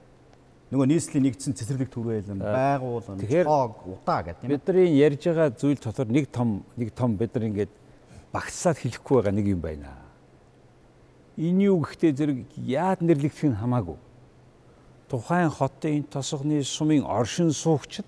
[0.70, 4.54] Нөгөө нийслэлийн нэгдсэн цэцэрлэг төрөөлөн, байгууллага, цог, удаа гэдэг тийм.
[4.54, 7.74] Бидний ярьж байгаа зүйл дотор нэг том нэг том бид нар ингээд
[8.30, 9.98] багцсаад хэлэхгүй байгаа нэг юм байна.
[11.42, 13.98] Энэ юу гэхдээ зэрэг яад нэрлэгдэх нь хамаагүй
[15.10, 18.06] тухайн хотын тосгоны сумын оршин суугчид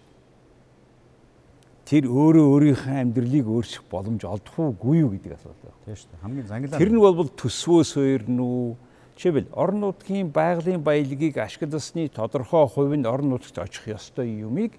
[1.89, 5.81] тэр өөрөө өөрийнхөө амьдралыг өөрчлөх боломж олдох уугүй юу гэдэг асуудал байна.
[5.85, 6.21] Тийм шүү дээ.
[6.21, 6.77] Хамгийн зангилаа.
[6.77, 8.47] Тэр нь бол төсвөөс хоёр нү
[9.17, 14.73] жишээлбэл орон нутгийн байгалийн баялагийг ашигласны тодорхой хувь нь орон нутагт очих ёстой юмыг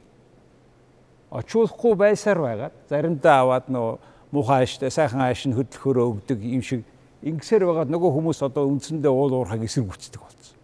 [1.30, 3.98] очуулахгүй байсаар байгаад заримдаа аваад нөө
[4.32, 6.84] муухай ааштай сайхан ааш нь хөдөлгөөрөө өгдөг юм шиг
[7.22, 10.56] ингэсээр байгаад нөгөө хүмүүс одоо үндсэндээ уул уурхаг эсрэг гүцдэг болсон.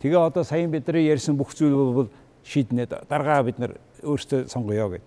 [0.00, 2.10] Тэгээ одоо саяхан бидний ярьсан бүх зүйл бол
[2.44, 3.72] шийднэ даргаа бид нар
[4.02, 5.04] өөрсдөө сонгоё гэд.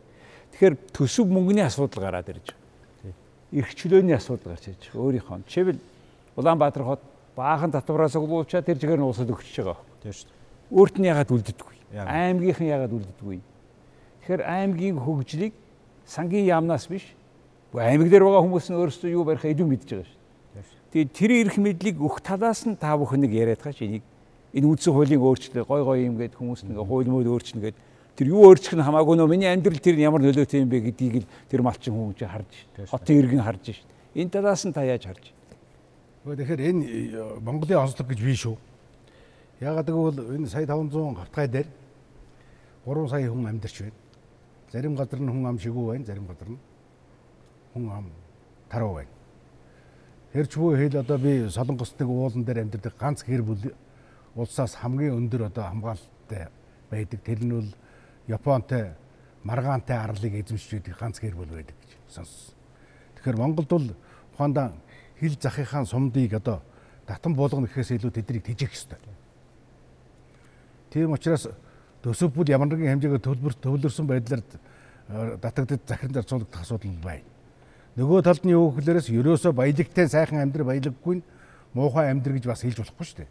[0.56, 3.16] Тэгэхээр төсөв мөнгөний асуудал гараад ирж байна.
[3.52, 5.02] Ирэх чөлөөний асуудал гарч ирж байгаа.
[5.02, 5.80] Өөрийнхөө жишээл
[6.36, 7.02] Улаанбаатар хот
[7.42, 9.82] баахан татвараас оглуулчаад тэр чигээр нь улсад өгч байгаа.
[10.06, 10.30] Тийм шүү.
[10.70, 11.76] Өөрт нь ягаад үлддэггүй?
[11.98, 13.40] Аймгийнхан ягаад үлддэггүй?
[14.22, 15.54] Тэгэхээр аймгийн хөгжлийг
[16.06, 17.18] сангийн яамнаас биш
[17.74, 20.20] аймаг дээр байгаа хүмүүс нь өөрсдөө юу барих илүү мэдж байгаа шүү.
[20.92, 24.04] Тэгээд тэр эрх мэдлийг өгөх талаас нь та бүхэн нэг яриад байгаа чи энийг
[24.52, 27.78] энэ үндсэн хуулийн өөрчлөлт гой гой юм гээд хүмүүс ингээ хууль мөл өөрчнө гээд
[28.20, 31.30] тэр юу өөрчлөх нь хамаагүй нөө миний амьдрал тэр ямар нөлөөтэй юм бэ гэдгийг л
[31.48, 32.92] тэр малчин хүн чинь харж шít.
[32.92, 33.88] Хотын иргэн харж шít.
[34.20, 35.32] Энэ талаас нь та яаж харж?
[36.22, 38.54] Тэгэхээр энэ э, Монголын онцлог гэж бий шүү.
[39.58, 41.68] Ягаад гэвэл энэ сая 500 хавтгай дээр
[42.86, 43.98] 3 сая хүн амьдарч байна.
[44.70, 46.60] Зарим газар нь хүн ам шигүү байна, зарим газар нь
[47.74, 48.06] хүн ам
[48.70, 49.10] таруу байна.
[50.34, 53.74] Хэрчгүй хэл одоо би Солонгост нэг уулан дээр амьдардаг ганц гэр бүл
[54.38, 56.54] улсаас хамгийн өндөр одоо хамгаалалттай
[56.94, 57.20] байдаг.
[57.26, 57.70] Тэр нь бол
[58.30, 58.94] Японтой
[59.42, 62.54] маргаантай арлыг эзэмшиж байдаг ганц гэр бүл байдаг гэж сонссон.
[63.18, 63.90] Тэгэхээр Монголд бол
[64.38, 64.78] ухаандаа
[65.22, 66.62] хил захийнхаа сумдыг одоо
[67.06, 68.98] татан болгоно гэхээс илүү тэднийг тижих ёстой.
[70.90, 71.48] Тийм учраас
[72.04, 74.42] төсөв бүл ямар нэгэн хэмжээгээр төлбөр төвлөрсөн байдлаар
[75.40, 77.28] татагдад захиран зарцуулагдах асуудал байна.
[77.96, 81.22] Нөгөө талд нь юу гэхлээрээс ерөөсө баялагтай сайхан амьдрал баялаггүй
[81.74, 83.30] муухай амьдрал гэж бас хэлж болохгүй шүү дээ.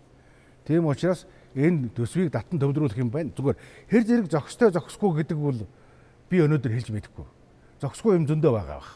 [0.68, 1.26] Тийм учраас
[1.57, 3.32] энэ төсвийг татан төвлөрүүлэх юм байна.
[3.32, 3.57] Зүгээр
[3.91, 5.64] хэр зэрэг зохистой зохисгүй гэдэг бол
[6.30, 7.26] би өнөөдөр хэлж мэдэхгүй.
[7.80, 8.93] зохисгүй юм зөндөө байгаа бах.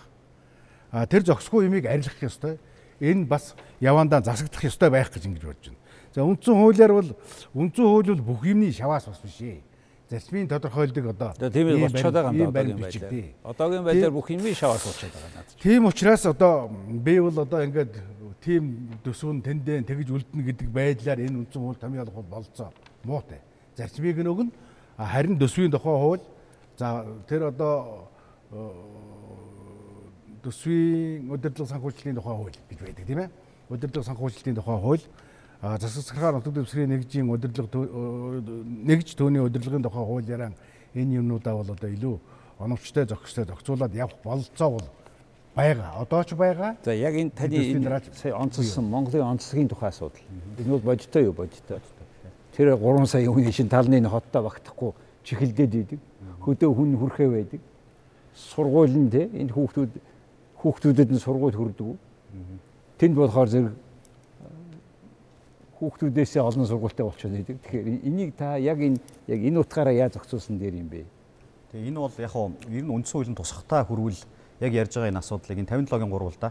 [0.92, 2.60] А тэр зохисгүй юмыг арилгах ёстой.
[3.04, 5.82] Энэ бас явандаа засагдах ёстой байх гэж ингэж бодож байна.
[6.14, 7.10] За үндсэн хуулиар бол
[7.52, 9.60] үндсэн хууль бол бүх юмны шаваас бас биш ээ.
[10.08, 13.12] Зарчмын тодорхойлдог одоо тийм болчиход байгаа юм одоогийн байдлаар.
[13.42, 15.56] Одоогийн байдлаар бүх юмны шаваас болчиход байгаа надад.
[15.60, 17.92] Тийм учраас одоо би бол одоо ингээд
[18.44, 22.70] тийм төсвөн тэндэн тэгж үлдэнэ гэдэг байдлаар энэ үндсэн хууль томьёолох бол болцоо
[23.02, 23.40] муутай.
[23.76, 24.52] Зарчмыг нь өгнө
[24.96, 26.24] харин төсвийн тухай хууль
[26.78, 28.08] за тэр одоо
[30.44, 33.30] төсвийн удирдлага санхүүжилтийн тухай хууль гэж байдаг тийм ээ.
[33.70, 35.04] Удирдлага санхүүжилтийн тухай хууль
[35.64, 38.44] засагсархаар нутаг дэвсгэрийн нэгжийн удирдлага
[38.84, 40.52] нэгж төвний удирдлагын тухай хуулиараа
[40.94, 42.20] энэ юмнуудаа бол одоо илүү
[42.58, 44.88] оновчтой зохистой зохицуулаад явах бололцоо бол
[45.54, 45.92] байгаа.
[46.02, 46.76] Одоо ч байгаа.
[46.84, 50.20] За яг энэ таны сая онцлсон Монголын онцлогийн тухай асуудал.
[50.58, 51.80] Энэ бол бодиттой юу бодиттой.
[52.56, 54.92] Тэр 3 сая хүний шин талны хоттой багтахгүй
[55.24, 56.00] чихэлдээд идэг.
[56.44, 57.60] Хөдөө хүн хүрхээ байдаг.
[58.34, 59.90] Сургуулийн те энэ хүүхдүүд
[60.64, 62.00] хүүхдүүдэд нь сургууль хүрдэг.
[62.96, 63.74] Тэнд болохоор зэрэг
[65.76, 67.56] хүүхдүүдээсээ олон сургуультай болчиход байдаг.
[67.60, 68.96] Тэгэхээр энийг та яг энэ
[69.28, 71.04] яг энэ утгаараа яаж зохицуулсан дээр юм бэ?
[71.72, 74.16] Тэгээ энэ бол яг хуу ер нь үндсэн хуулийн тусахтаа хүрвэл
[74.64, 76.50] яг ярьж байгаа энэ асуудлыг энэ 57-гийн 3 л да.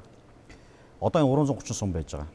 [1.01, 2.29] Одоо энэ 330 сум байж байгаа.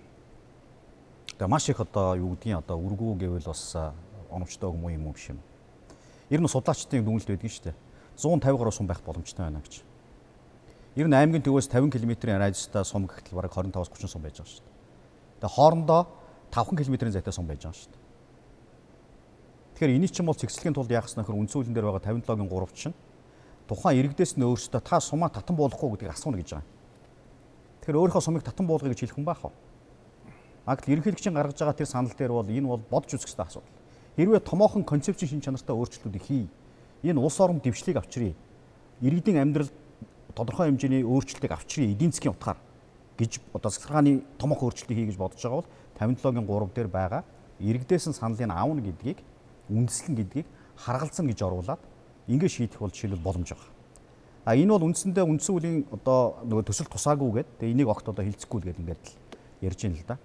[1.38, 3.94] Тэгээ маш их одоо юу гэдгийг одоо үргүү гэвэл бас
[4.34, 5.38] оновчтой юм уу юм биш юм.
[6.26, 7.76] Ер нь судлаачдын дүнэлт байдаг шүү дээ.
[8.18, 9.86] 150 гаруй сум байх боломжтой байна гэж.
[10.98, 14.66] Ер нь аймгийн төвөөс 50 км-ийн радиустай сум гэхтэл бараг 25-30 сум байж байгаа шүү
[14.66, 14.74] дээ.
[15.38, 16.02] Тэгээ хоорондоо
[16.50, 18.02] 5 км-ийн зайтай сум байж байгаа шүү дээ.
[19.78, 22.74] Тэгэхээр энийг ч юм бол цэгцлэхийн тулд яах ёстой нөхөр үндсүүлэн дээр байгаа 57-гийн 3
[22.74, 22.98] чинь
[23.70, 26.66] тухайн иргэдээс нь өөрсдөө та сумаа татан буулгахгүй гэдгийг асууна гэж байгаа.
[27.86, 29.54] Тэгэхээр өөрийнхөө сумыг татан буулгая гэж хэлэх хүн байх уу?
[30.66, 33.70] Агт ерөнхийлөгчийн гаргаж байгаа тэр санал дээр бол энэ бол бодж үзэх ёстой асуудал.
[34.18, 36.50] Хэрвээ томоохон концепцийн шин чанартай өөрчлөлтүүдийг хий.
[37.06, 38.34] Энэ улс орон дэвшлийг авчиръя.
[38.98, 39.70] Иргэдийн амьдрал
[40.34, 42.58] тодорхой хэмжээний өөрчлөлтийг авчиръя эдийн засгийн утгаар
[43.18, 47.22] гэж одоо засгийн томоохон өөрчлөлтийг хий гэж бодож байгаа бол 57-гийн 3 дээр байгаа
[47.60, 49.18] иргэдээс нь саналыг аавна гэдгийг
[49.68, 51.82] үндэслэн гэдгийг харгалзсан гэж оруулаад
[52.28, 53.72] ингэ шийдэх бол жишээлбэл боломж байгаа.
[54.44, 57.52] А энэ бол үндсэндээ үндсэн үлийн одоо нөгөө төсөл тусаагүй гэдэг.
[57.58, 59.12] Тэгээ энийг огт одоо хилцэхгүй л гэдэг ингээд л
[59.66, 60.16] ярьж байна л да.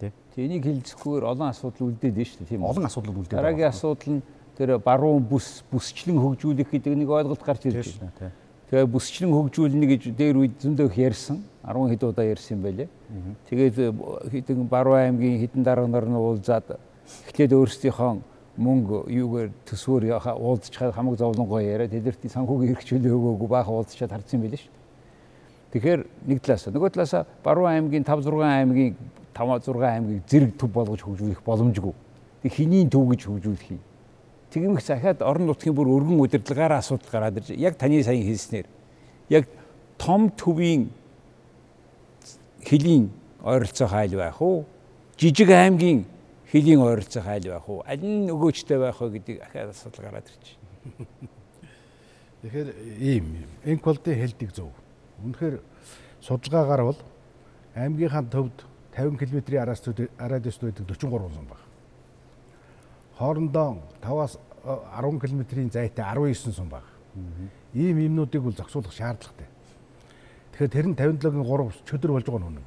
[0.00, 0.12] Тий.
[0.36, 2.70] Энийг хилцэхгүйгээр олон асуудал үлдээд байна шүү дээ тийм үү?
[2.70, 3.36] Олон асуудал үлдээд.
[3.40, 4.22] Дараагийн асуудал нь
[4.56, 8.32] тэр баруун бүс бүсчлэн хөгжүүлэх гэдэг нэг ойлголт гарч ирж байна.
[8.66, 11.38] Тэгээ бүсчлэн хөгжүүлнэ гэж дээр үед зөндөө их ярьсан.
[11.62, 12.88] 10 хэд удаа ярьсан байлээ.
[13.46, 13.92] Тэгээд э,
[14.30, 16.74] хэдэн баруун аймгийн хэдэн дарга нар нь уулзаад
[17.30, 18.18] эхлээд өөрсдийнхөө
[18.58, 24.58] мөнгө юугаар төсвөр уулзчихад хамаг зовлонгоо яриад тэдэрт санхүүгийн хэрэгжүүлээ өгөөгүй баах уулзчаад харсан байлээ
[24.58, 24.74] шүү.
[25.70, 27.14] Тэгэхээр нэг талаас нөгөө талаас
[27.46, 28.96] баруун аймгийн 5 6 аймгийн
[29.30, 31.94] 5 6 аймгийг зэрэг төв болгож хөгжүүлэх боломжгүй.
[32.42, 33.85] Тэг хэний төв гэж хөгжүүлэх юм
[34.56, 38.64] Тэгмэх захиад орон нутгийн бүр өргөн удирдлагаараа асуудал гараад ирж яг таны сая хэлснээр
[39.28, 39.44] яг
[40.00, 40.88] том төвийн
[42.64, 43.12] хөлийн
[43.44, 44.64] ойролцоо хайл байх уу?
[45.20, 46.08] Жижиг аймгийн
[46.48, 47.84] хөлийн ойролцоо хайл байх уу?
[47.84, 50.46] Аль нь нөгөөчтэй байх вэ гэдэг ахаад асуудал гараад ирж.
[52.40, 54.72] Тэгэхээр ийм энквалдын хэлдэг зөв.
[55.20, 55.60] Үнэхээр
[56.24, 57.00] судалгаагаар бол
[57.76, 58.64] аймгийнхаа төвд
[58.96, 61.66] 50 км-ийн араас радиуст байдаг 43 сум байна
[63.18, 66.82] хоорондоо 5-аас 10 км-ийн зайтай 19 сум баг.
[67.74, 69.46] Ийм юмнуудыг бол зохицуулах шаардлагатай.
[70.52, 72.66] Тэгэхээр тэр нь 57-гийн 3 чөдөр болж байгаа нь үнэн.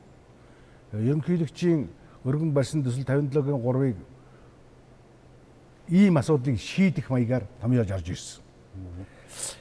[0.93, 1.89] Ерөнхийлөгчийн
[2.23, 3.97] өргөн барьсан төсөл 57-гийн 3-ыг
[5.89, 8.41] ийм асуудлыг шийдэх маягаар томьёолж орж ирсэн.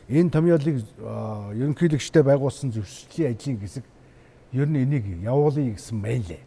[0.08, 0.84] Энэ томьёолыг
[1.58, 3.84] ерөнхийлөгчтэй байгуулсан зөвшөөрлөлийн ажлын хэсэг
[4.52, 6.42] ер нь энийг явуулъя гэсэн байлээ.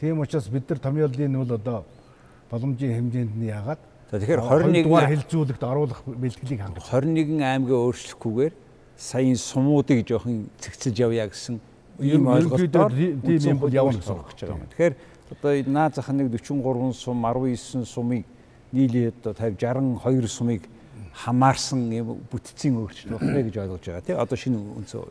[0.00, 1.84] Тийм учраас бид нар томьёолын нь бол одоо
[2.50, 8.54] боломжийн хэмжээнд нь яагаад тэгэхээр 21 дугаар хилцүүлэгт оруулах бэлтгэлийг хангаж 21 аймгаа өөрчлөхгүйгээр
[8.98, 11.62] саяын сумуудыг жоохон цэгцэлж явъя гэсэн
[12.02, 14.66] ийм ойлголтоор тийм юм бол явна гэсэн үг байна.
[14.74, 14.94] Тэгэхээр
[15.30, 18.26] одоо наа зах нэг 43 сум 19 сумыг
[18.74, 20.66] нийлээд одоо 50 62 сумыг
[21.14, 25.06] хамаарсан юм бүтцийн өөрчлөлт байна гэж ойлгож байгаа тийм одоо шинэ үндсэн.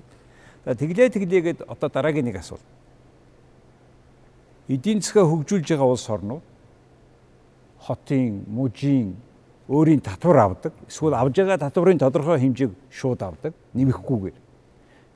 [0.65, 2.67] За тэглээ тэглээгээд одоо дараагийн нэг асуулт.
[4.67, 6.48] Эдийн засгаа хөгжүүлж байгаа улс орнууд
[7.89, 9.17] хотын, мужийн
[9.65, 10.73] өөрийн татвар авдаг.
[10.85, 14.37] Эсвэл авж байгаа татварын тодорхой хэмжээг шууд авдаг, нэмэхгүйгээр.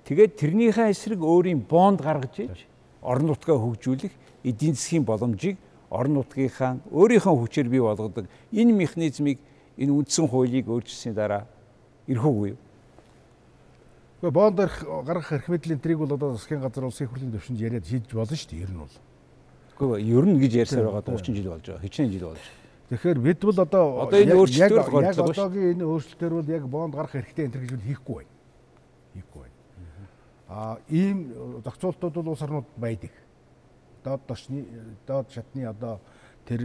[0.10, 2.66] Тэгээд тэрнийхээ эсрэг өөрийн бонд гаргаж иж
[3.02, 4.14] орон нутгаа хөгжүүлэх
[4.44, 5.58] эдийн засгийн боломжийг
[5.90, 9.38] орон нутгийнхаа өөрийнхөө хүчээр бий болгодог энэ механизмыг
[9.78, 11.46] энэ үндсэн хуулийг өөрчилсөний дараа
[12.10, 12.60] ирэх үгүй юу?
[14.20, 18.12] Гэхдээ бонд гаргах эрх мэдлийн трийг бол одоо засгийн газар улсын хурлын төвшөнд яриад шийдэж
[18.12, 18.64] болно шүү дээ.
[18.66, 18.96] Ер нь бол.
[19.80, 21.84] Гэхдээ ер нь гэж ярьсаар байгаа 30 жил болж байгаа.
[21.84, 22.44] Хичнээн жил болж.
[22.94, 27.18] Тэгэхээр бид бол одоо одоо энэ өөрчлөлтөөр яг одоогийн энэ өөрчлөлтөөр бол яг бонд гарах
[27.18, 28.34] хэрэгтэй энэ гэж хийхгүй байна.
[29.18, 29.58] хийхгүй байна.
[30.46, 31.18] А ийм
[31.66, 33.10] зохицуултууд бол улс орнууд байдаг.
[34.06, 34.62] Доод тошны
[35.08, 35.98] доод шатны одоо
[36.46, 36.62] тэр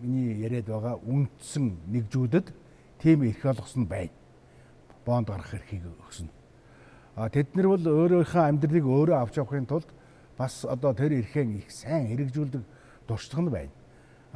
[0.00, 2.46] миний яриад байгаа үндсэн нэгжүүдэд
[2.96, 4.16] тийм эрх олгосон байна.
[5.04, 6.32] Бонд гаргах эрхийг өгсөн.
[7.12, 9.92] А тэд нар бол өөрийнхөө амьдралыг өөрөө авч явахын тулд
[10.40, 12.62] бас одоо тэр эрхээ их сайн хэрэгжүүлдэг
[13.04, 13.72] туршлага нь байна.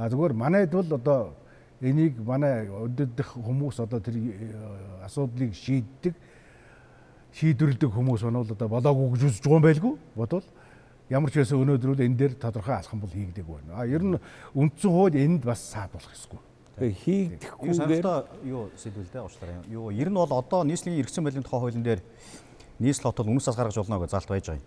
[0.01, 1.36] А зүгээр манайд бол одоо
[1.84, 6.16] энийг манай өдөрдөх хүмүүс одоо тэр э, асуудлыг шийддэг
[7.36, 10.46] шийдвэрлэдэг хүмүүс байна бол одоо болоогүй гэж үзэж байгаа юм байлгүй бодвол
[11.12, 13.76] ямар ч байсан өнөөдөр бол энэ дээр тодорхой алхам бол хийгдэг байна.
[13.76, 14.16] А ер нь
[14.57, 16.40] үндсэн хууль энд бас саадуулах ёсгүй.
[16.80, 18.07] хийгдэхгүйгээр
[18.48, 19.61] юу сэдвэл дээ уучлаарай.
[19.68, 22.01] Юу ер нь бол одоо нийслэлийн эргэсэн байлын тухай хуулийн дээр
[22.80, 24.66] нийслэл хотол үнэс цас гаргаж болно гэж залт байж байгаа юм.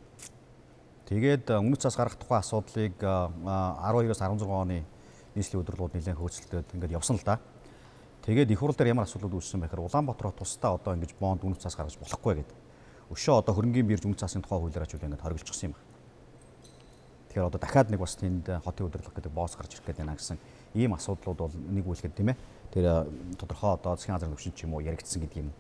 [1.10, 4.84] Тэгээд үнэс цас гаргах тухай асуудлыг 12-оос 16 оны
[5.36, 7.40] нийслэлийн өдрөлгүүд нэлээд хөөцөлдөд ингээд явсан л да.
[8.24, 11.60] Тэгээд их хурл дээр ямар асуудлууд үүссэн байхээр Улаанбаатар хот тусдаа одоо ингэж бонд үнэт
[11.60, 12.58] цаас гаргаж болохгүй гэдэг.
[13.12, 15.92] Өшөө одоо хөрөнгөний бирж үнэт цаасын тухай хуулиараа ч үл ингэж хориглочихсон юм байна.
[17.34, 20.38] Тэгэхээр одоо дахиад нэг бас тэнд хотын удирдлага гэдэг боос гарч ирэх гэдэг байна гэсэн
[20.78, 22.38] ийм асуудлууд бол нэг үлэхэд тийм ээ.
[22.72, 22.86] Тэр
[23.36, 25.52] тодорхой одоо засгийн газрын төвшин ч юм уу яригдсан гэдэг юм.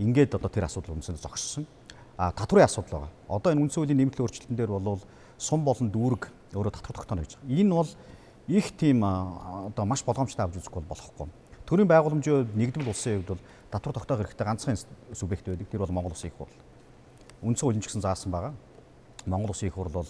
[0.00, 1.66] Ингээд одоо тэр асуудал үндсэндээ зогссон.
[2.16, 3.12] А татврын асуудал байгаа.
[3.28, 5.00] Одоо энэ үндсэн хуулийн нэмэлтийн өөрчлөлтөн дээр бол
[5.38, 6.22] сум болон дүүрэг
[6.56, 7.38] өөрөө татвар тогтооно гэж.
[7.46, 7.90] Энэ бол
[8.48, 11.28] их тийм одоо маш болгоомжтой авч үзэх бол болохгүй
[11.68, 14.76] Төрийн байгууламжийн хувьд нэгдмэл улсын хувьд бол татвар тогтоох хэрэгтэй ганцхан
[15.12, 15.68] субъект байдаг.
[15.68, 16.56] Тэр бол Монгол Улсын их хурл.
[17.44, 18.56] Үндсэн хуулийн ч гэсэн заасан байгаа.
[19.28, 20.08] Монгол Улсын их хурл бол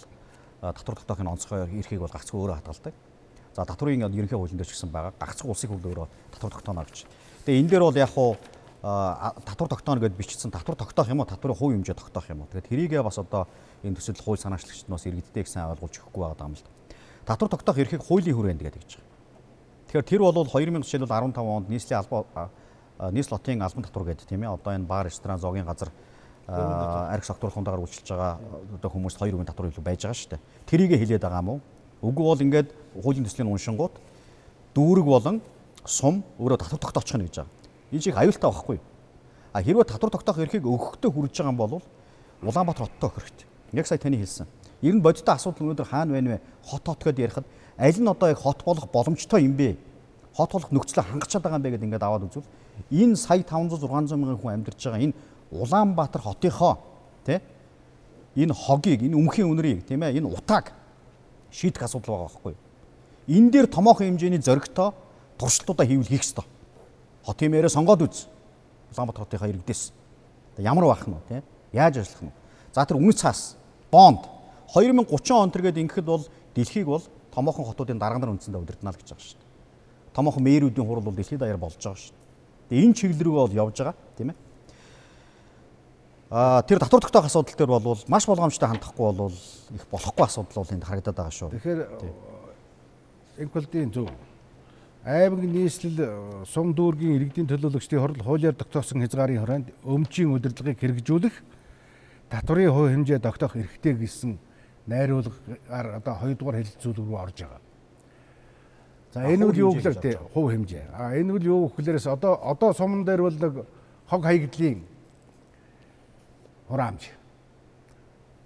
[0.63, 2.95] татвар тогтоохын онцгой эрхийг бол гагцхүү өөрөө хадгалдаг.
[3.59, 5.11] За татврын ерөнхий хуулийн дээр ч гэсэн байгаа.
[5.19, 7.03] Гагцхүү улсын хурл өөрөө татвар тогтооно гэж.
[7.43, 8.39] Тэгээ энэ дээр бол яг хуу
[8.79, 12.71] татвар тогтооно гэдээ бичсэн татвар тогтоох юм уу татврын хувь хэмжээ тогтоох юм уу тэгээд
[12.71, 13.51] тэрийгээ бас одоо
[13.83, 16.78] энэ төсөл хууль санаачлагчд бас иргэдтэй гэсэн ойлгуулж өгөхгүй байгаа юм л да.
[17.25, 19.09] Татвар тогтоох эрхийг хуулийн хүрээнд гэдэг гэж байгаа.
[19.89, 22.49] Тэгэхээр тэр бол 2000 жишээлбэл 15 онд нийслэлийн албан
[23.11, 24.53] нийс лотын албан татвар гэдэг тийм ээ.
[24.53, 25.89] Одоо энэ бар, ресторан, зоогийн газар
[26.49, 28.39] арх сектор хундагаар үйлчилж байгаа
[28.75, 30.41] одоо хүмүүст хоёр үеийн татвар илүү байж байгаа шүү дээ.
[30.65, 31.61] Тэрийг хэлээд байгаа уу?
[32.01, 32.69] Үгүй бол ингээд
[33.01, 33.95] хуулийн төслийн уншингууд
[34.73, 35.41] дүүрэг болон
[35.85, 37.53] сум өөрөө татвар тогтоочих нь гэж байгаа.
[37.93, 38.77] Энэ чих аюултай байхгүй?
[39.53, 41.81] А хэрвээ татвар тогтоох эрхийг өгөхдөө хүрэж байгаа юм бол
[42.39, 43.47] Улаанбаатар хоттой өгөх хэрэгтэй.
[43.73, 44.47] Яг сая таны хэлсэн.
[44.81, 46.41] Ер нь бодиттой асуудал өнөөдөр хаана байна вэ?
[46.63, 47.45] Хот хот гэдээ ярихад
[47.77, 49.75] аль нь одоо яг хот болох боломжтой юм бэ?
[50.33, 52.47] Хот болох нөхцөлөө хангаж чадбайгаа юм бэ гэдээ ингээд аваад үзвэл
[52.87, 55.15] энэ сая 500 600 мянган хүн амьдарч байгаа энэ
[55.51, 56.79] Улаанбаатар хотынхоо
[57.25, 57.39] тий
[58.39, 60.71] энэ хогийг энэ өмхийн үнэрийг тийм ээ энэ утааг
[61.51, 62.63] шийдэх асуудал байгаа байхгүй юу?
[63.27, 64.89] Энэ дээр томоохон хэмжээний зөрөгтэй
[65.35, 66.45] туршилтуудаа хийвэл хийх ёстой.
[67.25, 68.31] Хотын мэрээ сонгоод үз.
[68.95, 69.91] Улаанбаатар хотынхаа иргэдээс.
[70.57, 71.43] Ямар байх нь вэ?
[71.73, 72.33] Яаж ажиллах нь?
[72.71, 73.57] За тэр үнэт цаас
[73.91, 74.38] бонд
[74.73, 77.03] 2030 он тэргээд ингэхэд бол дэлхийг бол
[77.33, 79.47] томоохон хотуудын дарга нар үндсэндээ удирдана л гэж байгаа шүү дээ.
[80.13, 82.69] Томоохон мэрүүдийн хурал бол дэлхийд даяар болж байгаа шүү дээ.
[82.69, 84.37] Тэгээ энэ чиглэл рүү бол явж байгаа тийм ээ.
[86.29, 89.33] Аа тэр татвар тогтоох асуудал дээр бол маш болгоомжтой хандахгүй бол
[89.73, 91.49] их болохгүй асуудал бол энд харагдаад байгаа шүү.
[91.57, 91.81] Тэгэхээр
[93.39, 94.09] Энквалдийн зөв
[95.05, 101.35] аймаг нийслэл сум дүүргийн иргэдийн төлөөлөгчдийн хорл хуулиар тогтоосон хязгаарын хүрээнд өмчийн удирдлагыг хэрэгжүүлэх
[102.29, 104.37] татврын хувь хэмжээ тогтоох эрхтэй гэсэн
[104.89, 107.61] найруулгаар одоо хоёрдугаар хэлэлцүүлэг рүү орж байгаа.
[109.13, 110.85] За энэ үл юу гэхээр тий хувь хэмжээ.
[110.93, 113.53] А энэ үл юу гэхлээрээс одоо одоо сумн дээр бол нэг
[114.09, 114.81] хог хаягдлын
[116.69, 117.01] хураамж.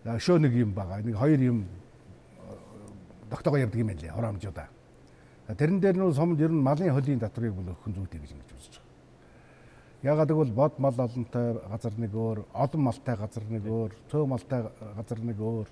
[0.03, 1.03] За шөө нэг юм байгаа.
[1.03, 1.67] Нэг хоёр юм
[3.29, 4.67] тогтоогоо явдаг юм байна лээ хураамжуудаа.
[5.51, 8.73] Тэрэн дээр нь сумд ер нь малын хөлийн татрыг бол өхөн зүйтэй гэж ингэж үзэж
[8.79, 8.91] байгаа.
[10.03, 14.63] Ягаад гэвэл бод мал олонтой газар нэг өөр, олон малтай газар нэг өөр, цөө малтай
[14.95, 15.67] газар нэг өөр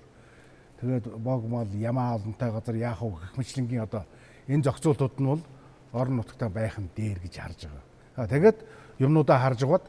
[0.82, 4.02] Тэгээд бог мал ямаа олонтой газар яах вэ гэх мэтлэнгийн одоо
[4.50, 5.42] энэ зохицуултууд нь бол
[5.94, 8.26] орон нутгатаа байх нь дээр гэж харж байгаа.
[8.26, 8.58] Тэгээд
[8.98, 9.86] юмнуудаа харж гоод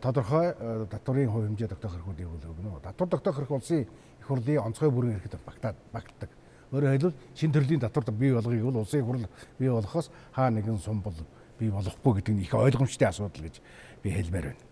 [0.00, 0.56] тодорхой
[0.88, 2.80] татврын хувь хэмжээ тогтоох хэрэгүүдийг өгнө.
[2.80, 6.30] Татвар тогтоох хэрэг улсын их хурлын онцгой бүрэн эрхэд багтаад багтдаг.
[6.72, 9.28] Өөрөөр хэлбэл шин төрлийн татвар бий болгохыг бол улсын их хурл
[9.58, 11.16] бий болгохоос хаа нэгэн сум бол
[11.58, 13.60] бий болохгүй гэдэг нь их ойлгомжтой асуудал гэж
[14.02, 14.64] би хэлмээр байна.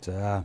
[0.00, 0.44] За.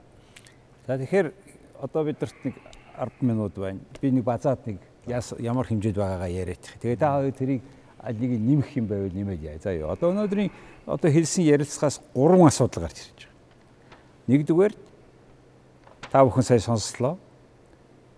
[0.87, 1.31] За тэгэхээр
[1.79, 2.55] одоо бидэрт нэг
[2.97, 3.79] 10 минут байна.
[4.01, 6.63] Би нэг базаад нэг ямар хэмжээд байгаагаа яриад.
[6.81, 7.61] Тэгээд та хоёр тэрийг
[8.01, 9.59] аль нэг нэмэх юм байвал нэмээд яа.
[9.61, 9.89] За юу.
[9.93, 10.51] Одоо өнөөдрийн
[10.85, 13.35] одоо хэлсэн ярилцлагаас гурван асуудал гарч ирж байгаа.
[14.27, 14.73] Нэгдүгээр
[16.11, 17.17] та бүхэн сая сонслоо.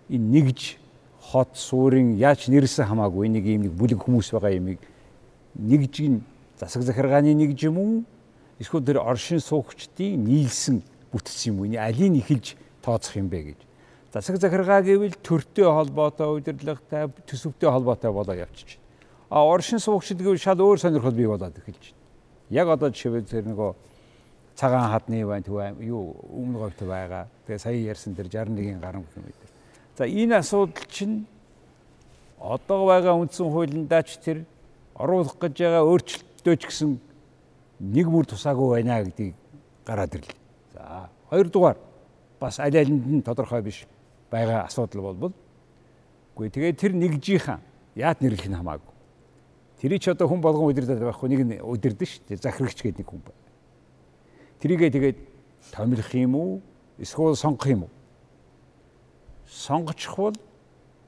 [0.08, 0.78] Энэ нэгж
[1.30, 4.82] хот суурин яаж нэрсэн хамаагүй нэг юм нэг бүлэг хүмүүс байгаа юмыг
[5.54, 6.22] нэгж
[6.58, 8.04] засаг захиргааны нэгж юм уу?
[8.58, 11.70] Эсвэл тэр оршин суугчдын нийлсэн бүтц юм уу?
[11.78, 13.69] Алийг эхэлж тооцох юм бэ гэж
[14.12, 18.78] засаг захиргаа гэвэл төртэй холбоотой удирдлагатай төсөвтэй холбоотой болоо явчих.
[19.30, 22.02] А оршин суугчид гэвэл шал өөр сонирхол бий болоод эхэлж байна.
[22.50, 23.74] Яг одоо жишээ тэр нөгөө
[24.58, 27.28] цагаан хадны байна төв юу өмнө говьт байгаа.
[27.46, 29.50] Тэгээ сая ярьсан дээр 61-ийн гарам гэх дээр.
[29.96, 31.26] За энэ асуудал чинь
[32.40, 34.42] одоо байгаа үндсэн хуулиндаа ч тэр
[34.98, 36.98] оруулах гэж байгаа өөрчлөлтөө ч гэсэн
[37.80, 39.34] нэг мөр тусаагүй байна гэдгийг
[39.86, 40.38] гараад ирлээ.
[40.74, 41.78] За хоёрдугаар
[42.40, 43.86] бас аль алинд нь тодорхой биш
[44.30, 45.34] байгаа асуудал болбол
[46.40, 47.60] үгүй тэгээ тэр нэгжийнхэн
[48.00, 48.94] яад нэрлэх нь хамаагүй.
[49.80, 52.40] Тэрий ч одоо хүн болгон удирдах байхгүй нэг нь удирдах шүү дээ.
[52.40, 53.44] Захирагч гэдэг нэг хүн байна.
[54.60, 55.18] Тэрийгээ тэгээд
[55.72, 56.60] томилох юм уу?
[56.96, 57.92] Эсвэл сонгох юм уу?
[59.48, 60.36] Сонгочих бол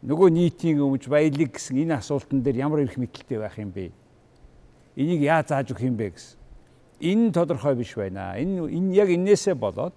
[0.05, 3.93] нөгөө нийтийн өмж баялаг гэсэн энэ асуултан дээр ямар их мэдлэлтэй байх юм бэ?
[4.97, 6.37] Энийг яаж зааж өгөх юм бэ гэсэн.
[7.01, 8.37] Энэ тодорхой биш байна.
[8.37, 9.95] Энэ энэ яг энээсээ болоод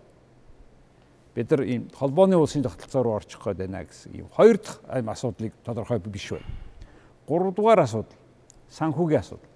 [1.36, 5.10] бид нар ийм холбооны улсын тогтолцоо руу орчих гээд байна гэсэн ийм хоёр дахь аим
[5.10, 6.48] асуудлыг тодорхой биш байна.
[7.28, 8.16] Гурав дугаар асуудал
[8.72, 9.52] санхүүгийн асуудал.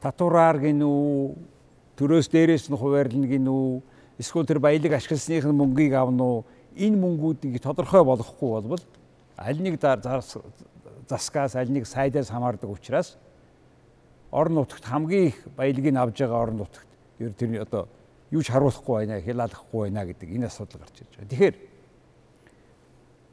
[0.00, 1.34] Татвараар гинүү
[1.98, 3.82] төрөөс дээрээс нь хуваарлна гин үү
[4.22, 6.44] эсвэл тэр баялаг ашигласных нь мөнгийг авна уу
[6.78, 8.82] энэ мөнгүүдийг тодорхой болгохгүй болбол
[9.34, 9.82] аль нэг
[11.08, 13.18] заскаас аль нэг сайдаас хамаардаг учраас
[14.30, 16.86] орон нутагт хамгийн их баялагийг авж байгаа орон нутагт
[17.18, 17.88] ер тэр одоо
[18.30, 21.30] юу ч харуулахгүй байна хялаалахгүй байна гэдэг энэ асуудал гарч ирж байгаа.
[21.30, 21.56] Тэгэхээр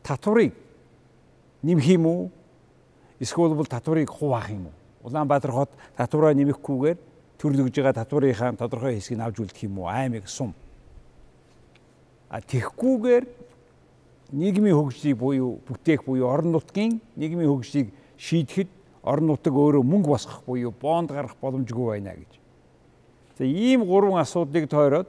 [0.03, 0.53] татварыг
[1.63, 2.31] нэмэх юм уу?
[3.19, 4.75] Эсвэл бол татварыг хуваах юм уу?
[5.03, 6.97] Улаанбаатар хот татвараа нэмэхгүйгээр
[7.37, 10.55] төрлөгж байгаа татварынхаа тодорхой хэсгийг авч үлдэх юм уу аймаг сум
[12.29, 13.25] а тэгхгүйгээр
[14.33, 18.69] нийгмийн хөгжлийг буюу бүтээх буюу орон нутгийн нийгмийн хөгжлийг шийдэхэд
[19.03, 22.31] орон нутаг өөрөө мөнгө босгох буюу бонд гаргах боломжгүй байна гэж.
[23.37, 25.07] За ийм гурван асуудлыг тойроод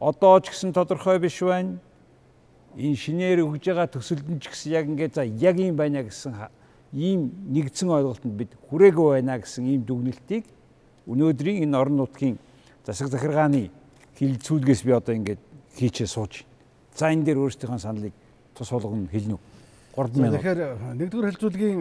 [0.00, 1.78] одоо ч гэсэн тодорхой биш байна.
[2.76, 6.34] Инженер өгж байгаа төсөлд ч гэсэн яг ингээд за яг юм байна гэсэн
[6.92, 10.46] ийм нэгдсэн ойлголтод бид хүрээгүй байна гэсэн ийм дүгнэлтийг
[11.10, 12.38] өнөөдрийн энэ орон нутгийн
[12.86, 13.70] засаг захиргааны
[14.14, 15.42] хилцүүлгээс би одоо ингээд
[15.74, 16.46] хийчээ сууж.
[16.94, 18.14] За энэ дээр өөрсдийнхөө саналыг
[18.54, 19.42] тус болгоно хэлнэ үү?
[19.98, 20.38] 3 минут.
[20.38, 20.60] Тэгэхээр
[20.94, 21.80] нэгдүгээр хилцүүлгийн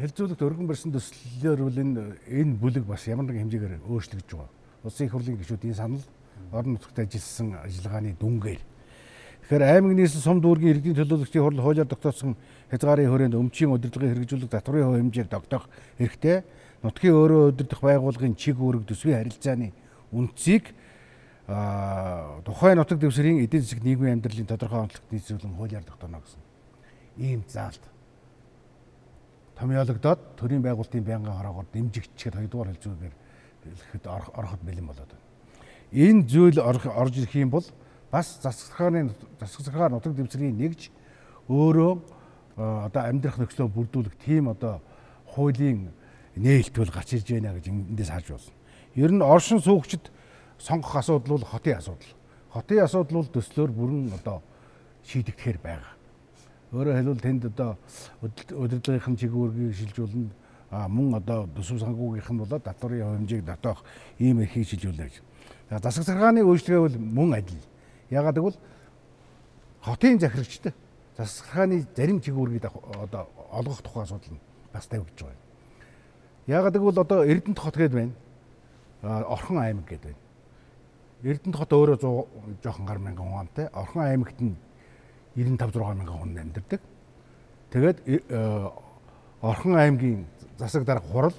[0.00, 4.50] хилцүүлэгт өргөн барьсан төслөөр бол энэ энэ бүлэг бас ямар нэгэн хэмжээгээр өөрчлөгдөж байгаа.
[4.88, 6.04] Улсын их хурлын гишүүдийн санал
[6.52, 8.62] орон нутагт ажилласан ажиллагааны дүнгээр.
[9.44, 12.36] Тэгэхээр аймаг нийслэл сум дүүргийн иргэдийн төлөөлөгчдийн хурал хуулиар тогтоосон
[12.72, 15.68] хязгаарын хүрээнд өмчийн удирдлагын хэрэгжүүлэх татварын хувь хэмжээг тогтоох
[16.00, 16.40] хэрэгтэй
[16.80, 19.76] нутгийн өөрөө удирдах байгууллагын чиг үүрэг төсвийн харилцааны
[20.08, 20.72] үндсийг
[22.48, 26.40] тухайн нутаг дэвсгэрийн эдийн засаг нийгмийн амьдралын тодорхой онцлогт нийцүүлэн хуулиар тогтооно гэсэн
[27.20, 27.91] ийм заалт
[29.58, 33.14] томьёологдоод төрийн байгуулалтын байнгын хороогоор дэмжигчгээд хоёрдугаар хэлцүүгээр
[33.62, 35.26] хэлэхэд ороход бэлэн болоод байна.
[35.92, 37.66] Энэ зүйл орж ирэх юм бол
[38.10, 40.90] бас засаг захаан нутаг дэвсгэрийн нэгж
[41.48, 41.92] өөрөө
[42.56, 44.80] одоо амьдрах нөхцөлөө бүрдүүлэх тийм одоо
[45.32, 45.92] хуулийн
[46.36, 48.52] нээлтвэл гарч ирж байна гэж эндээс харж болно.
[48.94, 50.12] Ер нь оршин суугчид
[50.58, 52.12] сонгох асуудал бол хотын асуудал.
[52.52, 54.42] Хотын асуудал бол төслөөр бүрэн одоо
[55.08, 55.92] шийдэгдэхээр байгаа.
[56.72, 57.76] Өөрөөр хэлбэл тэнд одоо
[58.24, 60.32] удирдлагын чиглэлийг шилжүүлнэ
[60.88, 63.84] мөн одоо төсөв санхүүгийнх нь болоод татварын хэмжээг дотоох
[64.16, 65.20] ийм эрхийг шилжүүлнэ гэж.
[65.68, 67.60] Засаг захиргааны үйлчлэгээ бол мөн адил.
[68.08, 68.56] Ягаад гэвэл
[69.84, 70.72] хотын захирагчтай
[71.16, 74.40] засаг захиргааны зарим чиглэлийг одоо олгох тухай асуудал нь
[74.72, 75.36] бас тавигдж байгаа.
[76.46, 78.12] Яагаад гэвэл одоо Эрдэнэт хот гээд байна.
[79.02, 80.20] Орхон аймаг гээд байна.
[81.22, 83.68] Эрдэнэт хот өөрөө 100 жоохон гар мянган хүн амтай.
[83.76, 84.56] Орхон аймагт нь
[85.36, 86.80] 95 6 мянган хүн амьдардаг.
[87.72, 88.68] Тэгээд э,
[89.40, 90.26] Орхон аймгийн
[90.58, 91.34] засаг дарга хурал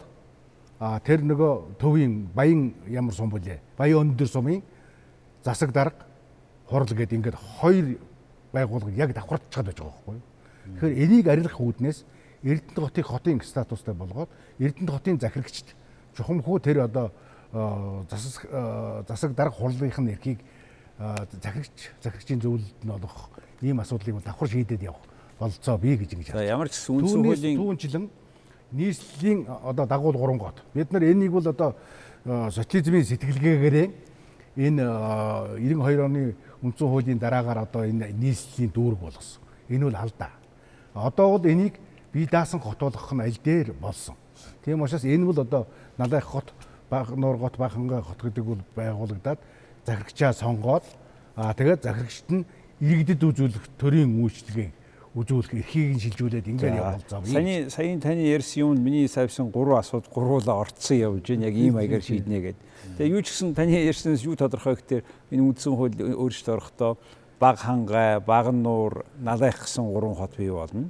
[1.06, 3.62] тэр нөгөө төвийн баян ямар сум бүлээ?
[3.78, 4.64] Баян өндөр сумын
[5.44, 6.04] засаг дарга
[6.68, 7.98] хурал гэдэг ингээд хоёр
[8.52, 10.24] байгууллага яг давхартчихад байж байгаа байхгүй юу?
[10.76, 12.04] Тэгэхээр энийг арилгах үүднээс
[12.44, 14.30] Эрдэнэт хотыг хотын статустай болгоод
[14.60, 15.76] Эрдэнэт хотын захирагчд
[16.18, 17.12] чухамхүү тэр одоо
[18.10, 18.50] засаг
[19.08, 20.40] засаг дарга хурлынх нь эрхийг
[20.98, 23.30] захирагч захирагчийн зөвлөлд нь олгох
[23.62, 25.02] ийм асуудлыг давхар шийдээд явах
[25.40, 26.48] болцоо бий гэж ингэж байна.
[26.48, 28.06] Ямар ч гэсэн үндсэн хуулийн түүнчлэн
[28.72, 30.64] нийслэлийн одоо дагуул гурван гот.
[30.74, 31.76] Бид нар энийг бол одоо
[32.26, 33.88] социализмын сэтгэлгээгээрээ
[34.58, 34.84] энэ
[35.58, 39.42] 92 оны үндсэн хуулийн дараагаар одоо энэ нийслэлийн дүүрэг болгосон.
[39.70, 40.32] Энэ бол алдаа.
[40.94, 41.76] Одоо бол энийг
[42.14, 44.16] бие даасан хот болгох нь аль дээр болсон.
[44.64, 45.68] Тийм учраас энэ бол одоо
[45.98, 46.54] налайх хот
[46.90, 49.40] баг нуур гот баханга хот гэдэг бол байгуулагдаад
[49.86, 50.84] захирагчаа сонгоод
[51.36, 52.46] аа тэгээд захирагчт нь
[52.80, 54.70] иргэдэд үзүүлэх төрийн үйлчлэгээ
[55.14, 57.22] үзүүлэх эрхийг нь шилжүүлээд ингээд явуулцаа.
[57.22, 61.54] Саяны саяны таны ярьсан юм миний савьсан гурван асууд гурвуулаа орцсон явж байна.
[61.54, 62.58] Яг ийм маягаар шийднэ гэд.
[62.98, 66.98] Тэгээ юу ч гэсэн таны ярьснаас юу тодорхой гэхээр энэ үндсэн хууль өөрчлөлт орохдоо
[67.38, 70.90] баг хангай, баг нуур, налайх гэсэн гурван хот бий болно.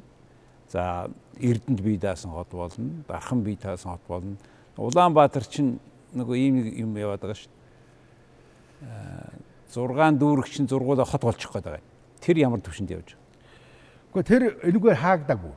[0.72, 4.38] За Эрдэнэт бие даасан хот болно, Дархан бие даасан хот болно.
[4.78, 5.80] Улаанбаатар чинь
[6.16, 7.63] нөгөө ийм юм яваад байгаа шүү дээ.
[9.74, 11.84] 6 дүүрэгчин зургуулаа хот болчих гээд байгаа.
[12.22, 13.24] Тэр ямар төвшөнд явж байгаа.
[14.14, 15.54] Гэхдээ тэр энэгээр хаагдаагүй.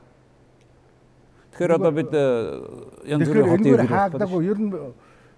[1.53, 2.25] Тэгэхээр одоо бид э,
[3.05, 4.41] янз бүрийн хотын энэгээр хаагдаагүй.
[4.49, 4.71] Ер нь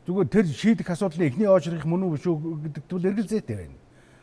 [0.06, 3.76] зүгээр тэр шийдэх асуудлын эхний оожрох мөн үү шүү гэдэг зүйл эргэлзээтэй байна.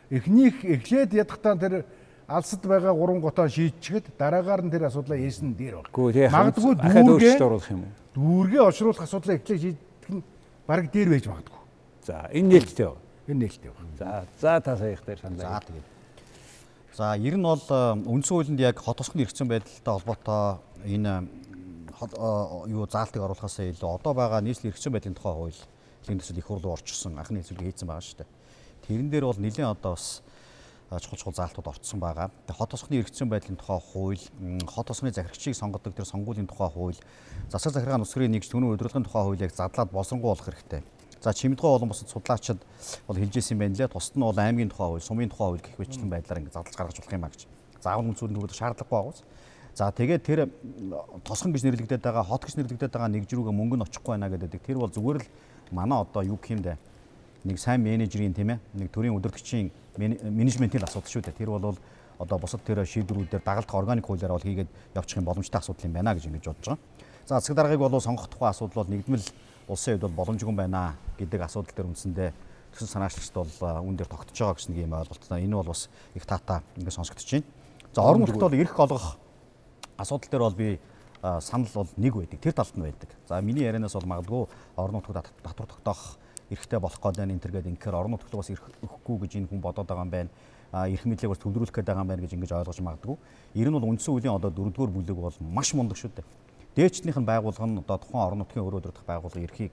[0.08, 1.84] Эхнийх эхлээд ядахтаа тэр
[2.26, 5.92] алсад байгаа гурван готоо шийдчихэд дараагаар нь тэр асуудлаа ээсэн дээр баг.
[5.94, 7.92] Магадгүй дүүргээ оруулах юм уу?
[8.16, 10.22] Дүүргээ олшруулах асуудлаа эхлээд шийдэх нь
[10.66, 11.60] баг дээр байж магадгүй.
[12.02, 13.05] За энэ нээлттэй байна.
[13.26, 13.92] Энэ нээлттэй байна.
[13.98, 15.60] За за та саях дээр саналаа.
[15.60, 15.86] За тэгээд.
[16.96, 21.28] За ер нь бол үндсэн хуулинд яг хот тосгоны эрхцэн байдалтай холбоотой энэ
[22.70, 25.60] юу заалтыг оруулахаас илүү одоо байгаа нийслэлийн эрхцэн байдлын тухай хууль
[26.06, 28.30] лийн төсөл их хурлуу орчсон анхны хэсэг хийцэн байгаа шүү дээ.
[28.86, 30.22] Тэрэн дээр бол нэлээд одоо бас
[31.02, 32.30] чухал чухал заалтууд орцсон байгаа.
[32.46, 34.22] Тэгээ хот тосгоны эрхцэн байдлын тухай хууль,
[34.70, 37.00] хот тосгоны захирагчийг сонгодог тэр сонгуулийн тухай хууль,
[37.50, 40.82] засаг захиргааны усрын нэгж түүний удирдлагын тухай хуулийг задлаад болсонгуй болох хэрэгтэй.
[41.20, 42.58] За Чимэдгоо болон бусад судлаачид
[43.08, 43.88] бол хэлжсэн байна лээ.
[43.88, 46.96] Тусад нь бол аймгийн тухай хууль, сумын тухай хууль гэх мэтлэн байдлаар ингэ задлаж гаргаж
[47.00, 47.46] болох юм а гэж.
[47.80, 49.22] Заавал үнцүүд нь шаардлагагүй байгаас.
[49.76, 50.48] За тэгээд тэр
[51.24, 54.64] тосгон гэж нэрлэгдээд байгаа, хот гэж нэрлэгдээд байгаа нэгж рүүгээ мөнгө нь очихгүй байна гэдэг.
[54.64, 55.28] Тэр бол зүгээр л
[55.72, 56.80] манай одоо юу гэх юм бэ?
[57.44, 59.68] Нэг сайн менежерийн тийм ээ, нэг төрийн удирдгчийн
[60.00, 61.36] менежментийн асуудал шүү дээ.
[61.36, 61.76] Тэр бол
[62.18, 66.16] одоо бусад тэр шийдвэрүүдээр дагалдах органик хуулиар бол хийгээд явчих юм боломжтой асуудал юм байна
[66.16, 66.80] гэж ингэж бодож байгаа.
[67.28, 69.28] За засаг даргаыг бол сонгох тухай асуудал бол нэгдмэл
[69.68, 72.30] улсын хувьд бол боломжгүй байна гэдэг асуудал дээр үндсэндээ
[72.72, 75.42] төсөл санаачлагчд бол үн дээр тогтож байгаа гэсэн юм ойлголттой.
[75.42, 77.46] Энэ бол бас их таата ингээд сонсогдож байна.
[77.92, 79.18] За орон нутгад бол эрх олгох
[79.96, 80.78] асуудал дээр бол би
[81.40, 82.40] санал бол нэг байдаг.
[82.40, 83.10] Тэр талд нь байдаг.
[83.28, 84.46] За миний ярианаас бол магадгүй
[84.76, 86.18] орон нутгад татвар тогтоох
[86.50, 89.88] эрхтэй болох байна энэ төргээд инхээр орон нутгад бас эрх өгөхгүй гэж энэ хүн бодоод
[89.88, 90.30] байгаа юм байна.
[90.72, 93.16] Эрх мэдлийг бас төвлөрүүлэх байгаа юм байна гэж ингэж ойлгож магадгүй.
[93.54, 96.26] Ер нь бол үндсэн үеийн одоо дөрөвдүгээр бүлэг бол маш мундаг шүү дээ.
[96.76, 99.72] Дээчнийх нь байгууллага нь одоо тухайн орон нутгийн өөрөө удирдах байгууллага эрхийг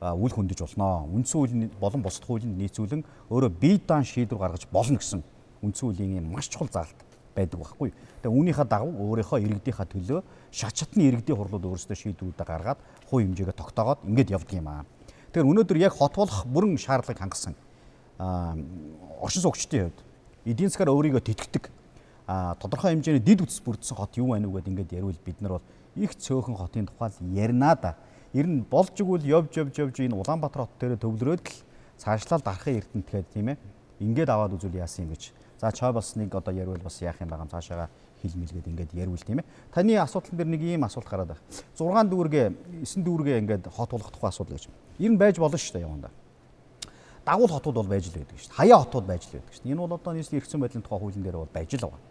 [0.00, 1.02] үл хөндөж болно.
[1.10, 5.26] Үндсэн үеийн болон бусад хуулийн нийцүүлэн өөрөө бие даан шийдвэр гаргаж болно гэсэн
[5.66, 6.94] үндсэн үеийн маш чухал заалт
[7.34, 7.90] байдаг байхгүй.
[8.22, 10.20] Тэгээ үүнийхээ дагуу өөрийнхөө иргэдийнхаа төлөө
[10.54, 12.78] шат шатны иргэдийн хурлууд өөрсдөө шийдвэрүүдээ гаргаад
[13.10, 14.86] хувь хэмжээгээ тогтоогоод ингэж явдаг юм аа.
[15.34, 17.58] Тэгэхээр өнөөдөр яг хот болох бүрэн шаардлагыг хангасан
[18.18, 19.98] оршин суугчдын хувьд
[20.46, 21.64] эдийн засгаар өөрийгөө тэтгэдэг
[22.62, 25.66] тодорхой хэмжээний дид үтс бүрдсэн хот юу байна уу гэдээ ингэж яривал бид нар бол
[25.96, 27.96] их цөөхөн хотын тухай ярина да.
[28.32, 31.62] Ер нь болж игэл явж явж явж энэ Улаанбаатар хот дээр төвлөрөөд л
[31.98, 33.58] цаашлал дарахын эрдэнэт гэдэг тийм ээ.
[34.00, 35.30] Ингээд аваад үзүүл яасан юм гэж.
[35.60, 37.88] За чой бас нэг одоо яривал бас яах юм байгаа цаашаага
[38.22, 39.46] хилмэлгээд ингээд яривал тийм ээ.
[39.72, 41.42] Таны асуудал дээр нэг ийм асуулт гараад байна.
[41.78, 42.46] 6 дүүргээ
[42.82, 44.68] 9 дүүргээ ингээд хот болох тухай асуудал гэж.
[44.98, 46.10] Ер нь байж болно шүү дээ яванда.
[47.24, 48.58] Дагуул хотууд бол байж л байдаг шүү дээ.
[48.58, 49.72] Хаяа хотууд байж л байдаг шүү дээ.
[49.72, 52.02] Энэ бол одоо нийслэлийн эрхцэн байдлын тухай хуулийн дээр бол байж л байгаа.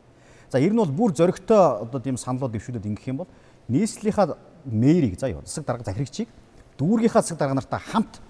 [0.50, 3.30] За ер нь бол бүр зөрөгтэй одоо тийм саналууд дэвшүүлээд ингэх юм бол
[3.68, 6.30] нийслэлийнхаа мэрийг за юу засаг дарга захирагчийг
[6.78, 8.22] дүүргийнхаа засаг дарга нартай хамт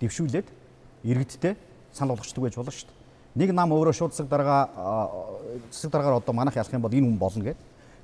[0.00, 0.48] дэвшүүлээд
[1.04, 1.56] иргэдтэй
[1.92, 2.98] санал болгочдөг байж болно шүү дээ.
[3.34, 4.68] Нэг нам өөрөө шууд засаг дарга
[5.70, 7.62] засаг даргаар одоо манайх ялах юм бол энэ хүн болно гэдэг.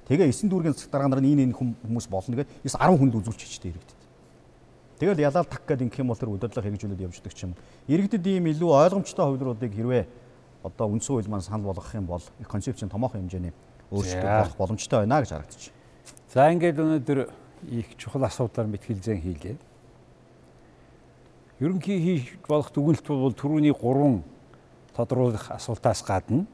[0.08, 2.62] Тэгээ 9 дүүргийн засаг дарга нар энэ энэ хүмүүс болно гэдэг.
[2.62, 4.00] 9 10 хүнд үзүүлчих чтэй иргэдэд.
[4.98, 7.52] Тэгэл ялаал так гэдэг ингэх юм бол тэр удирдлага хэрэгжүүлээд явждаг ч юм.
[7.90, 10.04] Иргэдэд ийм илүү ойлгомжтой хувилбаруудыг хэрвээ
[10.64, 13.52] одоо үндсэн хууль маань санал болгох юм бол концепцийн томоохон хэмжээний
[13.92, 15.72] өөрчлөлт болох боломжтой байна гэж харагдчих.
[16.36, 17.18] За ингээд өнөөдөр
[17.72, 19.56] их чухал асуудлаар мэтгэлзэн хийлээ.
[21.64, 24.20] Ерөнхий хийж болох дүгнэлт бол түрүүний гурван
[24.92, 26.44] тодруулах асуултаас гадна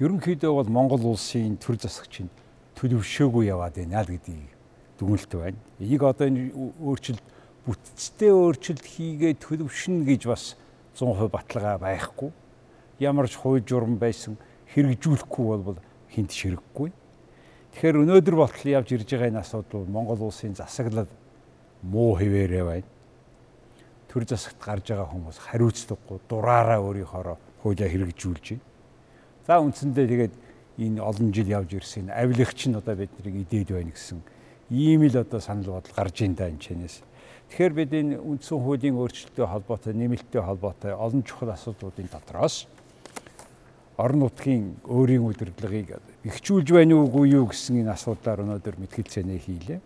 [0.00, 2.32] ерөнхийдөө бол Монгол улсын төр засагчийн
[2.80, 4.48] төлөвшөөгүй яваад байна л гэдгийг
[4.96, 5.60] дүгнэлт байна.
[5.76, 7.24] Энийг одоо энэ өөрчлөлт
[7.68, 10.56] бүтцтэй өөрчлөлт хийгээ төлөвшнө гэж бас
[10.96, 12.32] 100% баталгаа байхгүй.
[13.04, 14.40] Ямар ч хууль журам байсан
[14.72, 15.76] хэрэгжүүлэхгүй бол
[16.08, 16.96] хинт ширэггүй.
[17.76, 21.04] Тэгэхээр өнөөдөр болтол явж ирж байгаа энэ асуудал Монгол улсын засаглал
[21.84, 22.88] муу хэвээрээ байна.
[24.08, 28.64] Төр засагт гарч байгаа хүмүүс хариуцлагагүй дураараа өөрийнхөө хуулиа хэрэгжүүлж байна.
[29.44, 30.34] За үндсэндээ тэгээд
[30.88, 34.24] энэ олон жил явж ирсэн авилагч нь одоо биднийг идээд байна гэсэн
[34.72, 37.04] ийм л одоо санал бодол гарч ийн да энэ чэнэс.
[37.52, 42.64] Тэгэхээр бид энэ үндсэн хуулийн өөрчлөлттэй холбоотой нэмэлттэй холбоотой олон чухал асуудлуудын дотроос
[43.96, 49.80] орон нутгийн өөрийн удирдлагыг бэхжүүлж байна уугүй юу гэсэн энэ асуудлаар өнөөдөр мэтгэлцээнэ хийлээ.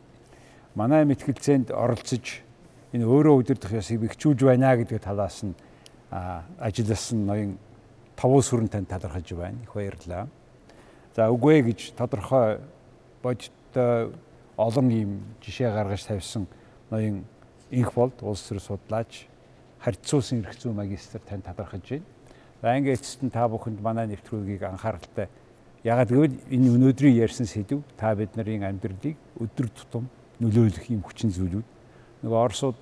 [0.75, 2.43] Манай мэтгэлцээнд оролцож
[2.91, 5.55] энэ өөрөө удирдах ёсыг бэхжүүлж байна гэдэг талаас нь
[6.11, 7.51] ажилласан ноён
[8.19, 9.63] тавуус хүрэн тань талархаж байна.
[9.63, 10.27] Их баярлалаа.
[11.15, 12.59] За үгүй гэж тодорхой
[13.23, 14.11] бодиттой
[14.59, 16.51] олон ийм жишээ гаргаж тавьсан
[16.91, 17.23] ноён
[17.71, 19.31] инх болд улс төр судлаач
[19.79, 22.05] харьцуулсан эрх зүйн магистр тань талархаж байна.
[22.61, 25.33] Ингээд эцэст нь та бүхэнд манай нэвтрүүлгийг анхааралтай
[25.81, 30.05] ягаад гэвэл энэ өнөөдрийн ярьсан сэдв та бид нарын амьдралыг өдөр тутам
[30.45, 31.65] нөлөөлөх юм хүчин зүйлүүд
[32.21, 32.77] нөгөө Оросууд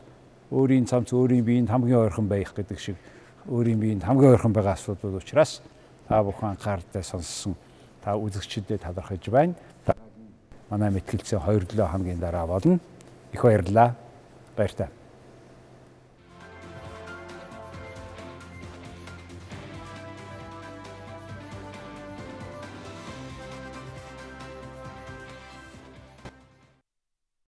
[0.51, 2.99] өөрийн цамц өөрийн биеинд хамгийн ойрхон байх гэдэг шиг
[3.47, 5.62] өөрийн биеинд хамгийн ойрхон байгаа асуудал учраас
[6.11, 7.55] та бүхэн анхааралтай сонссон
[8.03, 9.55] та үзэгчдэд талархаж байна.
[10.70, 12.81] Манай мэтгэлцээ 2-7 хоногийн дараа болно.
[13.33, 13.95] Их баярлалаа.
[14.57, 14.89] Баяр таа.